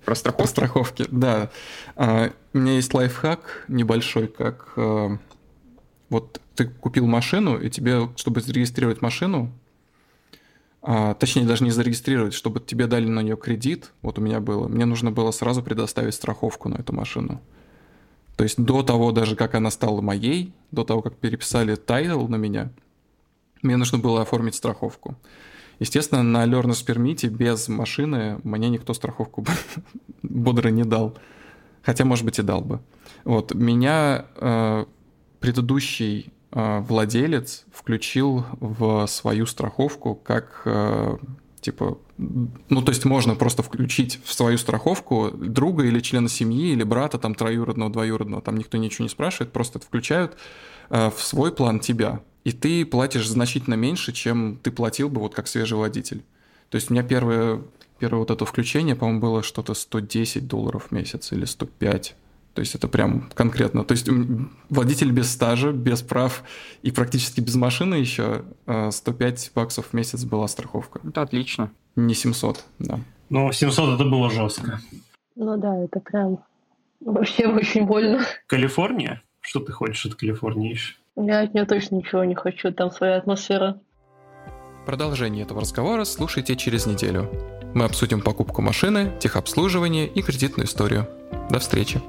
[0.03, 0.37] Про страховки?
[0.37, 1.49] Про страховки, да.
[1.95, 5.17] А, у меня есть лайфхак небольшой, как а,
[6.09, 9.51] вот ты купил машину, и тебе, чтобы зарегистрировать машину,
[10.87, 14.67] а, точнее даже не зарегистрировать, чтобы тебе дали на нее кредит, вот у меня было,
[14.67, 17.41] мне нужно было сразу предоставить страховку на эту машину.
[18.37, 22.35] То есть до того даже, как она стала моей, до того, как переписали title на
[22.35, 22.71] меня,
[23.63, 25.15] мне нужно было оформить страховку.
[25.79, 29.43] Естественно, на Learner's Permit без машины мне никто страховку
[30.21, 31.17] бодро не дал.
[31.81, 32.79] Хотя, может быть, и дал бы.
[33.23, 34.85] Вот, меня э,
[35.39, 41.17] предыдущий владелец включил в свою страховку как э,
[41.65, 46.83] типа, ну, то есть можно просто включить в свою страховку друга или члена семьи, или
[46.83, 50.37] брата, там, троюродного, двоюродного, там никто ничего не спрашивает, просто это включают
[50.89, 52.21] э, в свой план тебя.
[52.43, 56.23] И ты платишь значительно меньше, чем ты платил бы вот как свежий водитель.
[56.69, 57.61] То есть у меня первое,
[57.97, 62.15] первое вот это включение, по-моему, было что-то 110 долларов в месяц или 105.
[62.55, 63.83] То есть это прям конкретно.
[63.83, 64.07] То есть
[64.69, 66.41] водитель без стажа, без прав
[66.83, 71.01] и практически без машины еще 105 а, баксов в месяц была страховка.
[71.05, 71.71] Это отлично.
[71.97, 72.99] Не 700, да.
[73.29, 74.79] Ну, 700 это было жестко.
[75.35, 76.39] Ну да, это прям
[77.01, 78.25] вообще очень больно.
[78.47, 79.21] Калифорния?
[79.41, 80.95] Что ты хочешь от Калифорнии еще?
[81.17, 83.81] Я от нее точно ничего не хочу, там своя атмосфера.
[84.85, 87.29] Продолжение этого разговора слушайте через неделю.
[87.73, 91.05] Мы обсудим покупку машины, техобслуживание и кредитную историю.
[91.49, 92.01] До встречи.